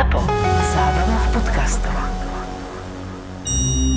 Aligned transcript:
ZAPO. 0.00 0.16
Zábrná 0.72 1.16
v 1.20 1.28
podcastov. 1.36 1.96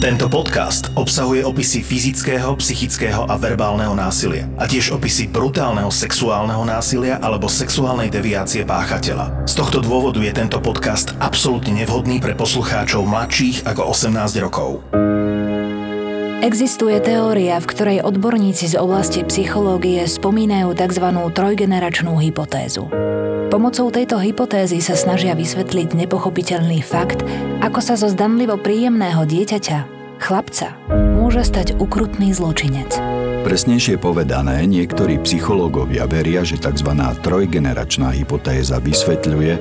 Tento 0.03 0.27
podcast 0.27 0.91
obsahuje 0.99 1.47
opisy 1.47 1.79
fyzického, 1.79 2.59
psychického 2.59 3.23
a 3.23 3.39
verbálneho 3.39 3.95
násilia 3.95 4.51
a 4.59 4.67
tiež 4.67 4.91
opisy 4.99 5.31
brutálneho 5.31 5.87
sexuálneho 5.87 6.59
násilia 6.67 7.23
alebo 7.23 7.47
sexuálnej 7.47 8.11
deviácie 8.11 8.67
páchateľa. 8.67 9.47
Z 9.47 9.55
tohto 9.55 9.79
dôvodu 9.79 10.19
je 10.19 10.35
tento 10.35 10.59
podcast 10.59 11.15
absolútne 11.23 11.71
nevhodný 11.71 12.19
pre 12.19 12.35
poslucháčov 12.35 13.07
mladších 13.07 13.63
ako 13.63 13.95
18 13.95 14.43
rokov. 14.43 14.83
Existuje 16.43 16.99
teória, 16.99 17.63
v 17.63 17.69
ktorej 17.71 17.97
odborníci 18.03 18.67
z 18.67 18.75
oblasti 18.75 19.23
psychológie 19.23 20.03
spomínajú 20.03 20.75
tzv. 20.75 21.15
trojgeneračnú 21.31 22.19
hypotézu. 22.19 22.91
Pomocou 23.53 23.93
tejto 23.93 24.17
hypotézy 24.17 24.81
sa 24.81 24.97
snažia 24.97 25.37
vysvetliť 25.37 25.93
nepochopiteľný 25.93 26.81
fakt, 26.81 27.21
ako 27.61 27.85
sa 27.85 27.93
zo 27.93 28.09
zdanlivo 28.09 28.57
príjemného 28.57 29.29
dieťaťa, 29.29 29.77
chlapca, 30.17 30.73
môže 30.89 31.45
stať 31.45 31.77
ukrutný 31.77 32.33
zločinec. 32.33 32.97
Presnejšie 33.45 34.01
povedané, 34.01 34.65
niektorí 34.65 35.21
psychológovia 35.21 36.09
veria, 36.09 36.41
že 36.41 36.57
tzv. 36.57 36.97
trojgeneračná 37.21 38.17
hypotéza 38.17 38.81
vysvetľuje, 38.81 39.53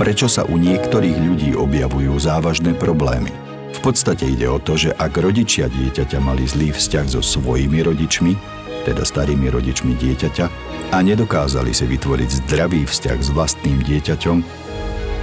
prečo 0.00 0.24
sa 0.24 0.48
u 0.48 0.56
niektorých 0.56 1.20
ľudí 1.20 1.50
objavujú 1.52 2.16
závažné 2.16 2.80
problémy– 2.80 3.28
v 3.68 3.80
podstate 3.84 4.26
ide 4.26 4.48
o 4.48 4.58
to, 4.58 4.74
že 4.74 4.90
ak 4.96 5.12
rodičia 5.20 5.68
dieťaťa 5.68 6.18
mali 6.18 6.48
zlý 6.48 6.72
vzťah 6.72 7.06
so 7.14 7.22
svojimi 7.22 7.84
rodičmi, 7.84 8.57
teda 8.88 9.04
starými 9.04 9.52
rodičmi 9.52 9.92
dieťaťa, 10.00 10.46
a 10.88 11.04
nedokázali 11.04 11.76
si 11.76 11.84
vytvoriť 11.84 12.48
zdravý 12.48 12.88
vzťah 12.88 13.18
s 13.20 13.28
vlastným 13.36 13.84
dieťaťom, 13.84 14.38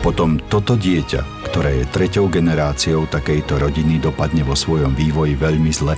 potom 0.05 0.37
toto 0.53 0.77
dieťa, 0.77 1.49
ktoré 1.49 1.81
je 1.81 1.85
treťou 1.89 2.29
generáciou 2.29 3.09
takejto 3.09 3.57
rodiny, 3.57 3.97
dopadne 3.97 4.45
vo 4.45 4.53
svojom 4.53 4.93
vývoji 4.93 5.33
veľmi 5.33 5.73
zle 5.73 5.97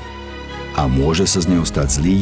a 0.80 0.82
môže 0.88 1.28
sa 1.28 1.44
z 1.44 1.52
neho 1.52 1.68
stať 1.68 2.00
zlý 2.00 2.18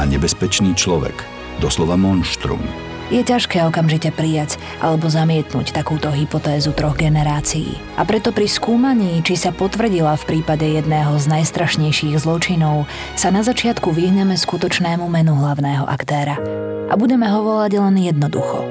a 0.00 0.08
nebezpečný 0.08 0.72
človek, 0.72 1.12
doslova 1.60 2.00
monštrum. 2.00 2.89
Je 3.10 3.26
ťažké 3.26 3.66
okamžite 3.66 4.14
prijať 4.14 4.54
alebo 4.78 5.10
zamietnúť 5.10 5.74
takúto 5.74 6.14
hypotézu 6.14 6.70
troch 6.70 6.94
generácií. 6.94 7.74
A 7.98 8.06
preto 8.06 8.30
pri 8.30 8.46
skúmaní, 8.46 9.18
či 9.26 9.34
sa 9.34 9.50
potvrdila 9.50 10.14
v 10.14 10.26
prípade 10.30 10.62
jedného 10.62 11.18
z 11.18 11.26
najstrašnejších 11.26 12.22
zločinov, 12.22 12.86
sa 13.18 13.34
na 13.34 13.42
začiatku 13.42 13.90
vyhneme 13.90 14.38
skutočnému 14.38 15.10
menu 15.10 15.34
hlavného 15.34 15.90
aktéra. 15.90 16.38
A 16.86 16.94
budeme 16.94 17.26
ho 17.26 17.42
volať 17.42 17.82
len 17.82 17.98
jednoducho. 17.98 18.62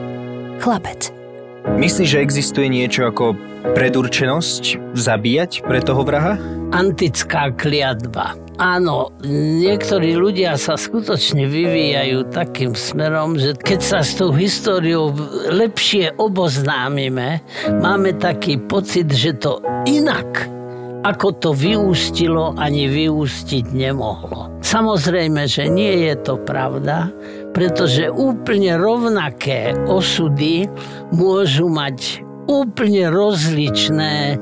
Chlapec. 0.63 1.18
Myslíš, 1.67 2.09
že 2.15 2.23
existuje 2.23 2.67
niečo 2.71 3.07
ako 3.07 3.35
predurčenosť 3.75 4.95
zabíjať 4.95 5.67
pre 5.67 5.83
toho 5.83 6.03
vraha? 6.07 6.39
Antická 6.71 7.51
kliatba. 7.55 8.37
Áno, 8.59 9.15
niektorí 9.63 10.19
ľudia 10.19 10.59
sa 10.59 10.75
skutočne 10.75 11.47
vyvíjajú 11.47 12.27
takým 12.35 12.75
smerom, 12.75 13.39
že 13.39 13.55
keď 13.55 13.79
sa 13.79 13.99
s 14.03 14.19
tou 14.19 14.35
históriou 14.35 15.15
lepšie 15.47 16.15
oboznámime, 16.19 17.39
máme 17.79 18.19
taký 18.19 18.59
pocit, 18.59 19.07
že 19.15 19.39
to 19.39 19.63
inak 19.87 20.51
ako 20.99 21.31
to 21.39 21.49
vyústilo, 21.55 22.51
ani 22.59 22.91
vyústiť 22.91 23.71
nemohlo. 23.71 24.51
Samozrejme, 24.59 25.47
že 25.47 25.71
nie 25.71 26.11
je 26.11 26.13
to 26.19 26.35
pravda, 26.43 27.07
pretože 27.51 28.11
úplne 28.11 28.77
rovnaké 28.77 29.73
osudy 29.89 30.69
môžu 31.13 31.67
mať 31.69 32.21
úplne 32.49 33.13
rozličné 33.13 34.37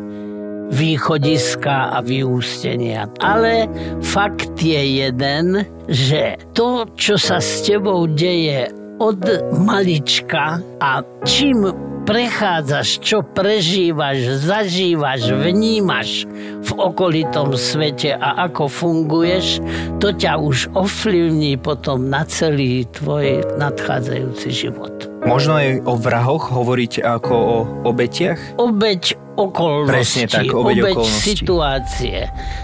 východiska 0.72 1.96
a 1.96 2.00
vyústenia. 2.04 3.08
Ale 3.24 3.72
fakt 4.04 4.60
je 4.60 5.08
jeden, 5.08 5.64
že 5.88 6.36
to, 6.52 6.84
čo 7.00 7.16
sa 7.16 7.40
s 7.40 7.64
tebou 7.64 8.08
deje 8.08 8.68
od 9.00 9.22
malička 9.54 10.60
a 10.82 11.06
čím 11.24 11.70
prechádzaš, 12.08 13.04
čo 13.04 13.20
prežívaš, 13.20 14.40
zažívaš, 14.40 15.28
vnímaš 15.28 16.24
v 16.64 16.70
okolitom 16.72 17.52
svete 17.60 18.16
a 18.16 18.48
ako 18.48 18.72
funguješ, 18.72 19.60
to 20.00 20.16
ťa 20.16 20.40
už 20.40 20.72
ovplyvní 20.72 21.60
potom 21.60 22.08
na 22.08 22.24
celý 22.24 22.88
tvoj 22.96 23.44
nadchádzajúci 23.60 24.48
život. 24.56 24.96
Možno 25.28 25.60
aj 25.60 25.84
o 25.84 25.94
vrahoch 26.00 26.48
hovoriť 26.48 27.04
ako 27.04 27.34
o 27.36 27.58
obetiach? 27.92 28.40
Obeť 28.56 29.27
okolnosti, 29.38 30.26
Presne 30.26 30.26
tak, 30.26 30.50
obeď, 30.50 30.78
obeď 30.82 30.96
okolnosti. 30.98 31.22
situácie. 31.22 32.18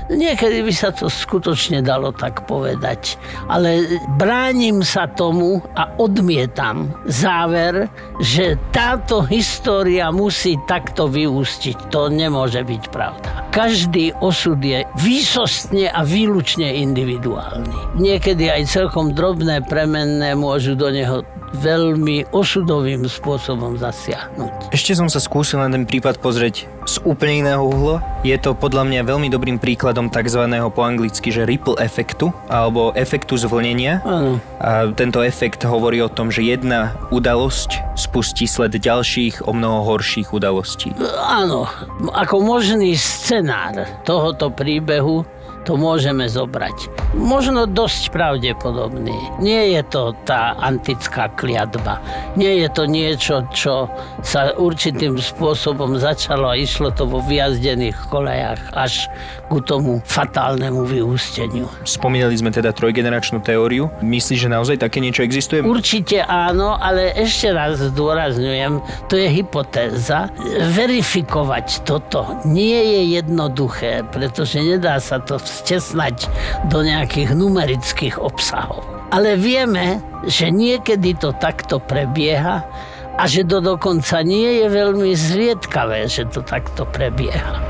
Niekedy 0.09 0.65
by 0.65 0.73
sa 0.73 0.89
to 0.89 1.05
skutočne 1.07 1.85
dalo 1.85 2.09
tak 2.09 2.49
povedať, 2.49 3.21
ale 3.45 3.85
bránim 4.17 4.81
sa 4.81 5.05
tomu 5.05 5.61
a 5.77 5.93
odmietam 6.01 6.89
záver, 7.05 7.87
že 8.19 8.57
táto 8.73 9.21
história 9.29 10.09
musí 10.09 10.57
takto 10.65 11.05
vyústiť. 11.05 11.93
To 11.93 12.09
nemôže 12.09 12.65
byť 12.65 12.83
pravda. 12.89 13.45
Každý 13.53 14.17
osud 14.17 14.57
je 14.57 14.81
výsostne 14.97 15.93
a 15.93 16.01
výlučne 16.01 16.73
individuálny. 16.81 18.01
Niekedy 18.01 18.49
aj 18.49 18.65
celkom 18.65 19.13
drobné 19.13 19.61
premenné 19.61 20.33
môžu 20.33 20.73
do 20.73 20.89
neho 20.89 21.21
veľmi 21.53 22.33
osudovým 22.33 23.05
spôsobom 23.05 23.77
zasiahnuť. 23.77 24.73
Ešte 24.73 24.97
som 24.97 25.05
sa 25.07 25.21
skúsil 25.21 25.61
na 25.61 25.69
ten 25.69 25.85
prípad 25.85 26.17
pozrieť 26.17 26.65
z 26.83 26.95
úplne 27.07 27.45
iného 27.45 27.63
uhla. 27.63 28.03
Je 28.25 28.35
to 28.35 28.57
podľa 28.57 28.83
mňa 28.89 29.01
veľmi 29.07 29.27
dobrým 29.31 29.57
príkladom 29.61 30.09
tzv. 30.11 30.43
po 30.73 30.81
anglicky, 30.83 31.29
že 31.31 31.47
ripple 31.47 31.77
efektu, 31.79 32.33
alebo 32.49 32.91
efektu 32.97 33.37
zvlnenia. 33.39 34.03
Áno. 34.03 34.41
A 34.59 34.91
tento 34.91 35.21
efekt 35.23 35.63
hovorí 35.63 36.01
o 36.03 36.11
tom, 36.11 36.33
že 36.33 36.43
jedna 36.43 36.97
udalosť 37.13 37.95
spustí 37.95 38.49
sled 38.49 38.75
ďalších, 38.75 39.45
o 39.47 39.51
mnoho 39.53 39.85
horších 39.95 40.33
udalostí. 40.33 40.91
Áno, 41.23 41.69
ako 42.11 42.41
možný 42.43 42.97
scenár 42.97 43.87
tohoto 44.03 44.49
príbehu 44.51 45.23
to 45.63 45.79
môžeme 45.79 46.27
zobrať. 46.27 46.91
Možno 47.15 47.63
dosť 47.67 48.11
pravdepodobný. 48.11 49.15
Nie 49.39 49.79
je 49.79 49.81
to 49.87 50.11
tá 50.27 50.55
antická 50.59 51.31
kliatba. 51.33 52.03
Nie 52.35 52.63
je 52.63 52.69
to 52.71 52.83
niečo, 52.83 53.47
čo 53.55 53.87
sa 54.21 54.51
určitým 54.55 55.15
spôsobom 55.19 55.95
začalo 55.99 56.51
a 56.51 56.59
išlo 56.59 56.91
to 56.91 57.07
vo 57.07 57.23
vyjazdených 57.23 57.95
kolejach 58.11 58.59
až 58.75 59.07
ku 59.47 59.63
tomu 59.63 60.03
fatálnemu 60.03 60.83
vyústeniu. 60.83 61.69
Spomínali 61.87 62.35
sme 62.35 62.49
teda 62.51 62.73
trojgeneračnú 62.73 63.39
teóriu. 63.45 63.87
Myslíš, 64.01 64.47
že 64.47 64.49
naozaj 64.49 64.77
také 64.81 64.99
niečo 64.99 65.23
existuje? 65.23 65.61
Určite 65.63 66.25
áno, 66.25 66.75
ale 66.75 67.13
ešte 67.15 67.53
raz 67.53 67.79
zdôrazňujem, 67.79 68.81
to 69.07 69.15
je 69.15 69.27
hypotéza. 69.29 70.27
Verifikovať 70.73 71.85
toto 71.85 72.25
nie 72.43 72.75
je 72.75 73.01
jednoduché, 73.21 74.01
pretože 74.09 74.57
nedá 74.59 74.97
sa 74.97 75.21
to 75.21 75.37
vstesnať 75.53 76.25
do 76.73 76.81
nejakých 76.81 77.37
numerických 77.37 78.17
obsahov. 78.17 78.81
Ale 79.13 79.37
vieme, 79.37 80.01
že 80.25 80.49
niekedy 80.49 81.13
to 81.21 81.37
takto 81.37 81.77
prebieha 81.77 82.65
a 83.13 83.23
že 83.29 83.45
to 83.45 83.61
dokonca 83.61 84.25
nie 84.25 84.65
je 84.65 84.67
veľmi 84.73 85.13
zriedkavé, 85.13 86.09
že 86.09 86.25
to 86.33 86.41
takto 86.41 86.89
prebieha. 86.89 87.61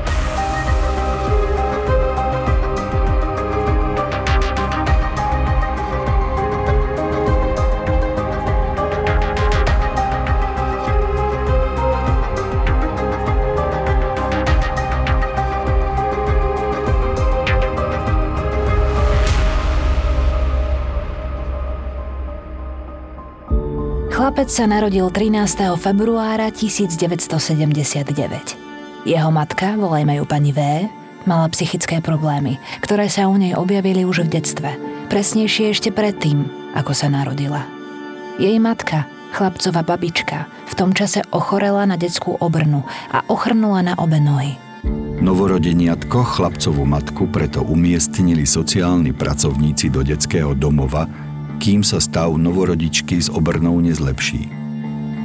Chlapec 24.34 24.50
sa 24.50 24.66
narodil 24.66 25.06
13. 25.14 25.78
februára 25.78 26.50
1979. 26.50 27.38
Jeho 29.06 29.30
matka, 29.30 29.78
volajme 29.78 30.18
ju 30.18 30.26
pani 30.26 30.50
V, 30.50 30.90
mala 31.22 31.46
psychické 31.54 32.02
problémy, 32.02 32.58
ktoré 32.82 33.06
sa 33.06 33.30
u 33.30 33.38
nej 33.38 33.54
objavili 33.54 34.02
už 34.02 34.26
v 34.26 34.34
detstve. 34.34 34.74
Presnejšie 35.06 35.70
ešte 35.70 35.94
predtým, 35.94 36.50
ako 36.74 36.90
sa 36.98 37.06
narodila. 37.14 37.62
Jej 38.42 38.58
matka, 38.58 39.06
chlapcová 39.38 39.86
babička, 39.86 40.50
v 40.66 40.72
tom 40.74 40.90
čase 40.90 41.22
ochorela 41.30 41.86
na 41.86 41.94
detskú 41.94 42.34
obrnu 42.34 42.82
a 43.14 43.22
ochrnula 43.30 43.86
na 43.86 43.94
obe 44.02 44.18
nohy. 44.18 44.58
Novorodeniatko 45.22 46.26
chlapcovú 46.26 46.82
matku 46.82 47.30
preto 47.30 47.62
umiestnili 47.62 48.42
sociálni 48.50 49.14
pracovníci 49.14 49.94
do 49.94 50.02
detského 50.02 50.58
domova, 50.58 51.06
kým 51.58 51.82
sa 51.86 51.98
stav 52.02 52.34
novorodičky 52.34 53.18
s 53.18 53.28
obrnou 53.28 53.78
nezlepší. 53.82 54.46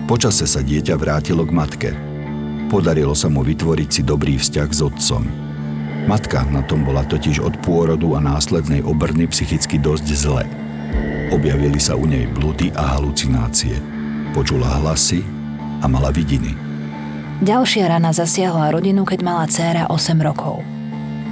Počase 0.09 0.49
sa 0.49 0.65
dieťa 0.65 0.97
vrátilo 0.97 1.45
k 1.45 1.51
matke. 1.53 1.91
Podarilo 2.69 3.13
sa 3.13 3.29
mu 3.29 3.45
vytvoriť 3.45 3.89
si 3.89 4.01
dobrý 4.01 4.41
vzťah 4.41 4.69
s 4.69 4.81
otcom. 4.81 5.23
Matka 6.09 6.41
na 6.49 6.65
tom 6.65 6.81
bola 6.81 7.05
totiž 7.05 7.37
od 7.41 7.53
pôrodu 7.61 8.17
a 8.17 8.19
následnej 8.21 8.81
obrny 8.81 9.29
psychicky 9.29 9.77
dosť 9.77 10.07
zle. 10.17 10.45
Objavili 11.29 11.77
sa 11.77 11.93
u 11.93 12.09
nej 12.09 12.25
blúdy 12.25 12.73
a 12.73 12.97
halucinácie. 12.97 13.77
Počula 14.33 14.81
hlasy 14.81 15.21
a 15.81 15.85
mala 15.85 16.09
vidiny. 16.09 16.57
Ďalšia 17.45 17.87
rana 17.87 18.09
zasiahla 18.09 18.73
rodinu, 18.73 19.05
keď 19.05 19.19
mala 19.21 19.45
dcéra 19.45 19.87
8 19.87 20.17
rokov. 20.25 20.65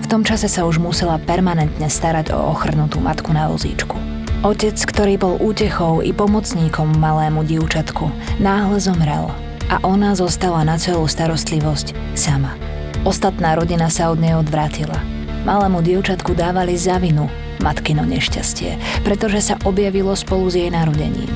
V 0.01 0.05
tom 0.07 0.23
čase 0.23 0.47
sa 0.47 0.63
už 0.63 0.79
musela 0.79 1.19
permanentne 1.19 1.89
starať 1.89 2.31
o 2.31 2.53
ochrnutú 2.53 3.01
matku 3.01 3.33
na 3.33 3.51
vozíčku. 3.51 4.16
Otec, 4.47 4.79
ktorý 4.79 5.19
bol 5.19 5.35
útechou 5.43 5.99
i 5.99 6.15
pomocníkom 6.15 7.03
malému 7.03 7.43
dievčatku, 7.43 8.07
náhle 8.39 8.79
zomrel 8.79 9.27
a 9.67 9.75
ona 9.83 10.15
zostala 10.15 10.63
na 10.63 10.79
celú 10.79 11.03
starostlivosť 11.03 11.91
sama. 12.15 12.55
Ostatná 13.03 13.59
rodina 13.59 13.91
sa 13.91 14.07
od 14.07 14.23
nej 14.23 14.39
odvrátila. 14.39 15.03
Malému 15.43 15.83
dievčatku 15.83 16.31
dávali 16.31 16.79
za 16.79 16.95
vinu 16.95 17.27
matkino 17.59 18.07
nešťastie, 18.07 19.03
pretože 19.03 19.51
sa 19.51 19.59
objavilo 19.67 20.15
spolu 20.15 20.47
s 20.47 20.55
jej 20.55 20.71
narodením. 20.71 21.35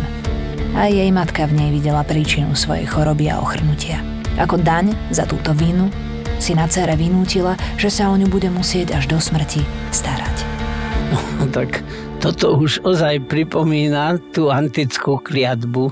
A 0.80 0.88
jej 0.88 1.12
matka 1.12 1.52
v 1.52 1.60
nej 1.60 1.70
videla 1.76 2.08
príčinu 2.08 2.56
svojej 2.56 2.88
choroby 2.88 3.28
a 3.28 3.44
ochrnutia. 3.44 4.00
Ako 4.40 4.56
daň 4.56 4.96
za 5.12 5.28
túto 5.28 5.52
vinu 5.52 5.92
si 6.40 6.56
na 6.56 6.64
cere 6.72 6.96
vynútila, 6.96 7.60
že 7.76 7.92
sa 7.92 8.08
o 8.08 8.16
ňu 8.16 8.32
bude 8.32 8.48
musieť 8.48 8.96
až 8.96 9.12
do 9.12 9.20
smrti 9.20 9.68
starať. 9.92 10.48
No, 11.12 11.20
tak 11.52 11.84
toto 12.22 12.54
už 12.54 12.86
ozaj 12.86 13.26
pripomína 13.26 14.22
tú 14.30 14.54
antickú 14.54 15.18
kliatbu, 15.18 15.90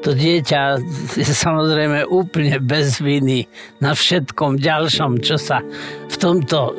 to 0.00 0.16
dieťa 0.16 0.80
je 1.14 1.28
samozrejme 1.28 2.08
úplne 2.08 2.56
bez 2.58 2.98
viny 2.98 3.46
na 3.78 3.92
všetkom 3.92 4.58
ďalšom, 4.58 5.20
čo 5.20 5.36
sa 5.36 5.60
v 6.08 6.16
tomto 6.16 6.72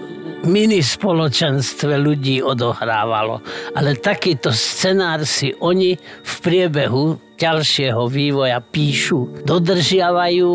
mini 0.49 0.81
spoločenstve 0.83 2.01
ľudí 2.01 2.41
odohrávalo. 2.41 3.39
Ale 3.77 3.95
takýto 3.95 4.51
scenár 4.51 5.23
si 5.23 5.55
oni 5.61 5.95
v 6.01 6.33
priebehu 6.43 7.21
ďalšieho 7.37 8.09
vývoja 8.09 8.57
píšu, 8.59 9.45
dodržiavajú 9.47 10.51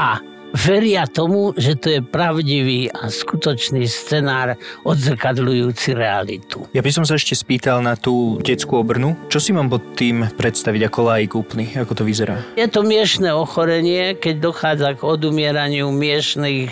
a 0.00 0.33
veria 0.54 1.04
tomu, 1.10 1.50
že 1.58 1.74
to 1.74 1.98
je 1.98 2.00
pravdivý 2.00 2.86
a 2.94 3.10
skutočný 3.10 3.84
scenár 3.90 4.54
odzrkadľujúci 4.86 5.98
realitu. 5.98 6.70
Ja 6.70 6.80
by 6.80 6.90
som 6.94 7.04
sa 7.04 7.18
ešte 7.18 7.34
spýtal 7.34 7.82
na 7.82 7.98
tú 7.98 8.38
detskú 8.38 8.78
obrnu. 8.78 9.18
Čo 9.26 9.42
si 9.42 9.50
mám 9.50 9.66
pod 9.66 9.82
tým 9.98 10.30
predstaviť 10.38 10.86
ako 10.86 11.00
laik 11.10 11.34
úplný? 11.34 11.74
Ako 11.74 11.98
to 11.98 12.06
vyzerá? 12.06 12.38
Je 12.54 12.70
to 12.70 12.86
miešne 12.86 13.34
ochorenie, 13.34 14.14
keď 14.14 14.34
dochádza 14.40 14.94
k 14.94 15.02
odumieraniu 15.02 15.90
miešných 15.90 16.70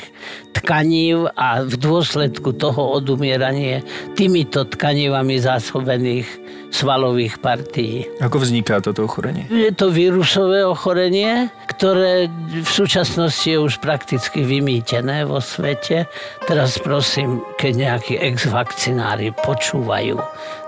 tkanív 0.63 1.35
a 1.35 1.67
v 1.67 1.75
dôsledku 1.75 2.55
toho 2.55 3.03
odumieranie 3.03 3.83
týmito 4.15 4.63
tkanivami 4.63 5.43
zásobených 5.43 6.29
svalových 6.73 7.39
partií. 7.39 8.09
Ako 8.19 8.41
vzniká 8.41 8.81
toto 8.81 9.05
ochorenie? 9.05 9.45
Je 9.53 9.71
to 9.77 9.93
vírusové 9.93 10.65
ochorenie, 10.65 11.53
ktoré 11.69 12.33
v 12.49 12.71
súčasnosti 12.73 13.45
je 13.45 13.61
už 13.61 13.79
prakticky 13.85 14.41
vymýtené 14.43 15.29
vo 15.29 15.39
svete. 15.39 16.09
Teraz 16.49 16.81
prosím, 16.81 17.45
keď 17.61 17.73
nejakí 17.77 18.15
ex-vakcinári 18.17 19.37
počúvajú, 19.45 20.17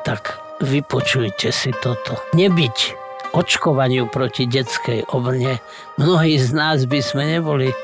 tak 0.04 0.36
vypočujte 0.60 1.48
si 1.48 1.72
toto. 1.80 2.20
Nebyť 2.36 3.00
očkovaniu 3.34 4.06
proti 4.12 4.46
detskej 4.46 5.10
obrne, 5.10 5.58
mnohí 5.98 6.38
z 6.38 6.54
nás 6.54 6.86
by 6.86 7.00
sme 7.02 7.26
neboli 7.26 7.74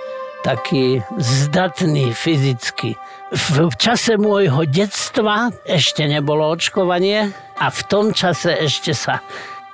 taký 0.43 1.05
zdatný 1.21 2.17
fyzicky. 2.17 2.97
V 3.31 3.71
čase 3.79 4.19
môjho 4.19 4.67
detstva 4.67 5.55
ešte 5.63 6.03
nebolo 6.09 6.51
očkovanie 6.51 7.31
a 7.61 7.67
v 7.71 7.81
tom 7.87 8.11
čase 8.11 8.57
ešte 8.57 8.97
sa 8.97 9.23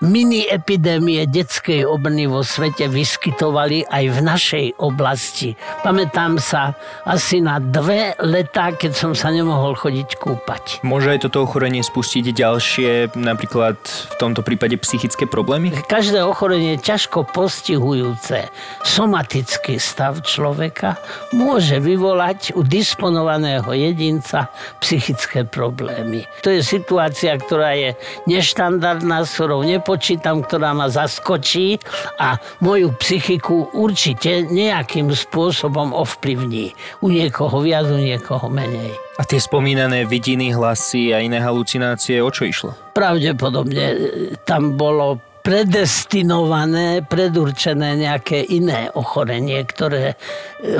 mini 0.04 0.44
epidémie 0.44 1.24
detskej 1.24 1.88
obrny 1.88 2.28
vo 2.28 2.44
svete 2.44 2.84
vyskytovali 2.90 3.88
aj 3.88 4.04
v 4.12 4.18
našej 4.20 4.66
oblasti. 4.76 5.56
Pamätám 5.80 6.36
sa 6.36 6.76
asi 7.08 7.40
na 7.40 7.56
dve 7.56 8.12
letá, 8.20 8.76
keď 8.76 8.92
som 8.92 9.12
sa 9.16 9.32
nemohol 9.32 9.72
chodiť 9.72 10.20
kúpať. 10.20 10.84
Môže 10.84 11.16
aj 11.16 11.28
toto 11.28 11.48
ochorenie 11.48 11.80
spustiť 11.80 12.36
ďalšie, 12.36 13.16
napríklad 13.16 13.80
v 13.80 14.16
tomto 14.20 14.44
prípade 14.44 14.76
psychické 14.84 15.24
problémy? 15.24 15.72
Každé 15.88 16.20
ochorenie 16.20 16.76
ťažko 16.76 17.24
postihujúce 17.32 18.52
somatický 18.84 19.80
stav 19.80 20.20
človeka 20.28 21.00
môže 21.32 21.80
vyvolať 21.80 22.52
u 22.52 22.60
disponovaného 22.60 23.68
jedinca 23.72 24.52
psychické 24.84 25.48
problémy. 25.48 26.28
To 26.44 26.52
je 26.52 26.60
situácia, 26.60 27.32
ktorá 27.36 27.72
je 27.72 27.96
neštandardná, 28.28 29.24
s 29.24 29.32
ktorou 29.38 29.64
nepočítam, 29.86 30.42
ktorá 30.42 30.74
ma 30.74 30.90
zaskočí 30.90 31.78
a 32.18 32.42
moju 32.58 32.90
psychiku 32.98 33.70
určite 33.70 34.42
nejakým 34.42 35.14
spôsobom 35.14 35.94
ovplyvní. 35.94 36.74
U 37.06 37.14
niekoho 37.14 37.62
viac, 37.62 37.86
u 37.86 38.02
niekoho 38.02 38.50
menej. 38.50 38.90
A 39.14 39.22
tie 39.22 39.38
spomínané 39.38 40.02
vidiny, 40.02 40.50
hlasy 40.50 41.14
a 41.14 41.22
iné 41.22 41.38
halucinácie, 41.38 42.18
o 42.18 42.34
čo 42.34 42.50
išlo? 42.50 42.74
Pravdepodobne 42.98 43.86
e, 43.86 43.96
tam 44.42 44.74
bolo 44.74 45.22
predestinované, 45.46 47.06
predurčené 47.06 47.94
nejaké 47.94 48.42
iné 48.42 48.90
ochorenie, 48.90 49.62
ktoré 49.62 50.18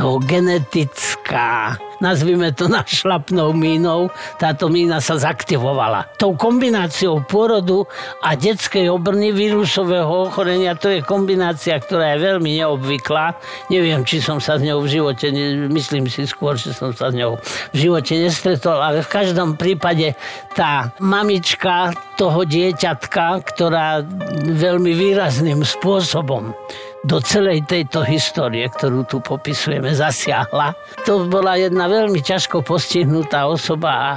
ho 0.03 0.19
genetická, 0.19 1.79
nazvime 2.00 2.52
to 2.52 2.69
našlapnou 2.78 3.52
mínou, 3.52 4.08
táto 4.37 4.69
mína 4.69 5.00
sa 5.00 5.16
zaktivovala. 5.16 6.16
Tou 6.20 6.37
kombináciou 6.37 7.25
pôrodu 7.25 7.84
a 8.22 8.34
detskej 8.37 8.88
obrny 8.93 9.32
vírusového 9.32 10.31
ochorenia, 10.31 10.78
to 10.78 10.93
je 10.93 11.00
kombinácia, 11.04 11.76
ktorá 11.76 12.16
je 12.16 12.25
veľmi 12.25 12.60
neobvyklá. 12.62 13.37
Neviem, 13.72 14.04
či 14.04 14.20
som 14.22 14.38
sa 14.43 14.56
s 14.58 14.64
ňou 14.64 14.84
v 14.84 14.93
živote, 14.93 15.26
myslím 15.70 16.08
si 16.08 16.25
skôr, 16.28 16.56
že 16.56 16.72
som 16.76 16.93
sa 16.93 17.10
s 17.10 17.14
ňou 17.16 17.38
v 17.72 17.76
živote 17.76 18.16
nestretol, 18.16 18.78
ale 18.78 19.04
v 19.04 19.12
každom 19.12 19.58
prípade 19.58 20.14
tá 20.56 20.93
mamička 20.98 21.93
toho 22.16 22.48
dieťatka, 22.48 23.44
ktorá 23.44 24.00
veľmi 24.44 24.93
výrazným 24.96 25.60
spôsobom 25.62 26.56
do 27.06 27.23
celej 27.23 27.62
tejto 27.70 28.03
histórie, 28.03 28.67
ktorú 28.67 29.06
tu 29.06 29.23
popisujeme, 29.23 29.94
zasiahla. 29.94 30.75
To 31.06 31.31
bola 31.31 31.55
jedna 31.55 31.86
veľmi 31.86 32.19
ťažko 32.19 32.67
postihnutá 32.67 33.46
osoba 33.46 33.91
a 33.94 34.10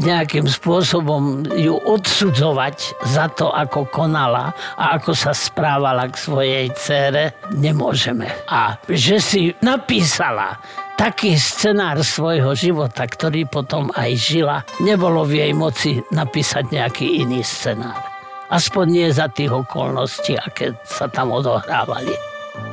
nejakým 0.00 0.48
spôsobom 0.48 1.44
ju 1.52 1.76
odsudzovať 1.76 2.96
za 3.04 3.28
to, 3.36 3.52
ako 3.52 3.84
konala 3.92 4.56
a 4.80 4.96
ako 4.96 5.12
sa 5.12 5.36
správala 5.36 6.08
k 6.08 6.16
svojej 6.16 6.66
cére, 6.80 7.36
nemôžeme. 7.52 8.24
A 8.48 8.80
že 8.88 9.20
si 9.20 9.52
napísala 9.60 10.56
taký 10.96 11.36
scenár 11.36 12.00
svojho 12.00 12.56
života, 12.56 13.04
ktorý 13.04 13.44
potom 13.44 13.92
aj 13.92 14.10
žila, 14.16 14.64
nebolo 14.80 15.28
v 15.28 15.44
jej 15.44 15.52
moci 15.52 16.00
napísať 16.08 16.72
nejaký 16.72 17.20
iný 17.20 17.44
scenár. 17.44 18.00
Aspoň 18.48 18.84
nie 18.88 19.08
za 19.12 19.28
tých 19.28 19.52
okolností, 19.52 20.34
aké 20.40 20.74
sa 20.82 21.06
tam 21.06 21.30
odohrávali. 21.36 22.29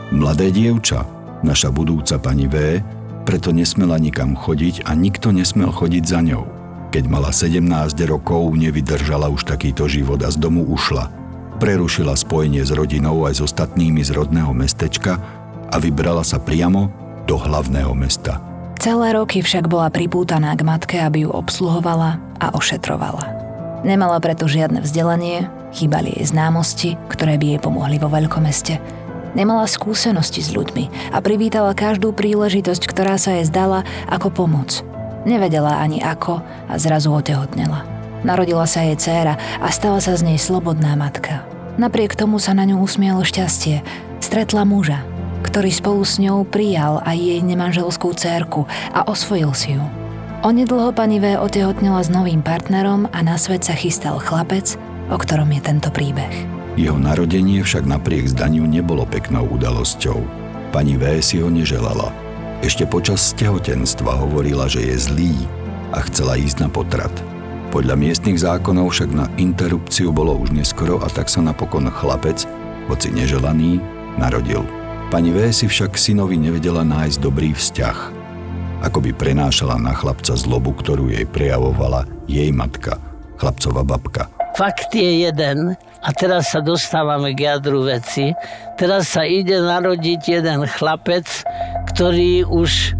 Mladé 0.08 0.56
dievča, 0.56 1.04
naša 1.44 1.68
budúca 1.68 2.16
pani 2.16 2.48
V, 2.48 2.80
preto 3.28 3.52
nesmela 3.52 4.00
nikam 4.00 4.40
chodiť 4.40 4.88
a 4.88 4.96
nikto 4.96 5.36
nesmel 5.36 5.68
chodiť 5.68 6.04
za 6.08 6.24
ňou. 6.24 6.48
Keď 6.96 7.04
mala 7.12 7.36
17 7.36 7.60
rokov, 8.08 8.56
nevydržala 8.56 9.28
už 9.28 9.44
takýto 9.44 9.84
život 9.92 10.24
a 10.24 10.32
z 10.32 10.40
domu 10.40 10.64
ušla. 10.64 11.12
Prerušila 11.60 12.16
spojenie 12.16 12.64
s 12.64 12.72
rodinou 12.72 13.28
aj 13.28 13.44
s 13.44 13.52
ostatnými 13.52 14.00
z 14.00 14.16
rodného 14.16 14.56
mestečka 14.56 15.20
a 15.68 15.76
vybrala 15.76 16.24
sa 16.24 16.40
priamo 16.40 16.88
do 17.28 17.36
hlavného 17.36 17.92
mesta. 17.92 18.40
Celé 18.80 19.12
roky 19.12 19.44
však 19.44 19.68
bola 19.68 19.92
pripútaná 19.92 20.56
k 20.56 20.64
matke, 20.64 20.96
aby 21.04 21.28
ju 21.28 21.36
obsluhovala 21.36 22.24
a 22.40 22.56
ošetrovala. 22.56 23.28
Nemala 23.84 24.24
preto 24.24 24.48
žiadne 24.48 24.80
vzdelanie, 24.80 25.52
chýbali 25.76 26.16
jej 26.16 26.32
známosti, 26.32 26.96
ktoré 27.12 27.36
by 27.36 27.46
jej 27.52 27.60
pomohli 27.60 28.00
vo 28.00 28.08
veľkomeste– 28.08 28.80
Nemala 29.34 29.68
skúsenosti 29.68 30.40
s 30.40 30.54
ľuďmi 30.56 31.12
a 31.12 31.18
privítala 31.20 31.76
každú 31.76 32.16
príležitosť, 32.16 32.84
ktorá 32.88 33.20
sa 33.20 33.36
jej 33.40 33.46
zdala 33.50 33.84
ako 34.08 34.32
pomoc. 34.32 34.86
Nevedela 35.28 35.84
ani 35.84 36.00
ako 36.00 36.40
a 36.72 36.74
zrazu 36.80 37.12
otehotnela. 37.12 37.84
Narodila 38.24 38.64
sa 38.64 38.82
jej 38.88 38.96
dcéra 38.96 39.36
a 39.60 39.68
stala 39.70 40.00
sa 40.00 40.16
z 40.16 40.24
nej 40.24 40.40
slobodná 40.40 40.96
matka. 40.96 41.44
Napriek 41.78 42.18
tomu 42.18 42.42
sa 42.42 42.58
na 42.58 42.66
ňu 42.66 42.82
usmielo 42.82 43.22
šťastie. 43.22 43.86
Stretla 44.18 44.66
muža, 44.66 45.06
ktorý 45.46 45.70
spolu 45.70 46.02
s 46.02 46.18
ňou 46.18 46.42
prijal 46.48 47.04
aj 47.06 47.18
jej 47.18 47.40
nemanželskú 47.46 48.18
cérku 48.18 48.66
a 48.90 49.06
osvojil 49.06 49.54
si 49.54 49.78
ju. 49.78 49.84
Onedlho 50.42 50.94
pani 50.94 51.22
V 51.22 51.38
otehotnila 51.38 52.02
s 52.02 52.10
novým 52.10 52.42
partnerom 52.42 53.10
a 53.14 53.20
na 53.22 53.38
svet 53.38 53.66
sa 53.66 53.78
chystal 53.78 54.18
chlapec, 54.18 54.78
o 55.10 55.18
ktorom 55.18 55.50
je 55.54 55.62
tento 55.62 55.90
príbeh. 55.94 56.57
Jeho 56.78 56.94
narodenie 56.94 57.66
však 57.66 57.90
napriek 57.90 58.30
zdaniu 58.30 58.70
nebolo 58.70 59.02
peknou 59.10 59.50
udalosťou. 59.50 60.22
Pani 60.70 60.94
V 60.94 61.18
si 61.26 61.42
ho 61.42 61.50
neželala. 61.50 62.14
Ešte 62.62 62.86
počas 62.86 63.34
tehotenstva 63.34 64.22
hovorila, 64.22 64.70
že 64.70 64.86
je 64.86 64.96
zlý 65.10 65.34
a 65.90 66.06
chcela 66.06 66.38
ísť 66.38 66.62
na 66.62 66.70
potrat. 66.70 67.14
Podľa 67.74 67.98
miestnych 67.98 68.46
zákonov 68.46 68.94
však 68.94 69.10
na 69.10 69.26
interrupciu 69.42 70.14
bolo 70.14 70.38
už 70.38 70.54
neskoro 70.54 71.02
a 71.02 71.10
tak 71.10 71.34
sa 71.34 71.42
napokon 71.42 71.90
chlapec, 71.90 72.46
hoci 72.86 73.10
neželaný, 73.10 73.82
narodil. 74.22 74.62
Pani 75.10 75.34
V 75.34 75.50
si 75.50 75.66
však 75.66 75.98
synovi 75.98 76.38
nevedela 76.38 76.86
nájsť 76.86 77.18
dobrý 77.18 77.58
vzťah. 77.58 77.98
Ako 78.86 79.02
by 79.02 79.18
prenášala 79.18 79.82
na 79.82 79.98
chlapca 79.98 80.38
zlobu, 80.38 80.78
ktorú 80.78 81.10
jej 81.10 81.26
prejavovala 81.26 82.06
jej 82.30 82.54
matka, 82.54 83.02
chlapcová 83.42 83.82
babka. 83.82 84.30
Fakt 84.58 84.94
je 84.94 85.26
jeden 85.26 85.78
a 86.08 86.10
teraz 86.16 86.56
sa 86.56 86.64
dostávame 86.64 87.36
k 87.36 87.52
jadru 87.52 87.84
veci. 87.84 88.32
Teraz 88.80 89.12
sa 89.12 89.28
ide 89.28 89.60
narodiť 89.60 90.22
jeden 90.40 90.64
chlapec, 90.64 91.28
ktorý 91.92 92.48
už 92.48 92.96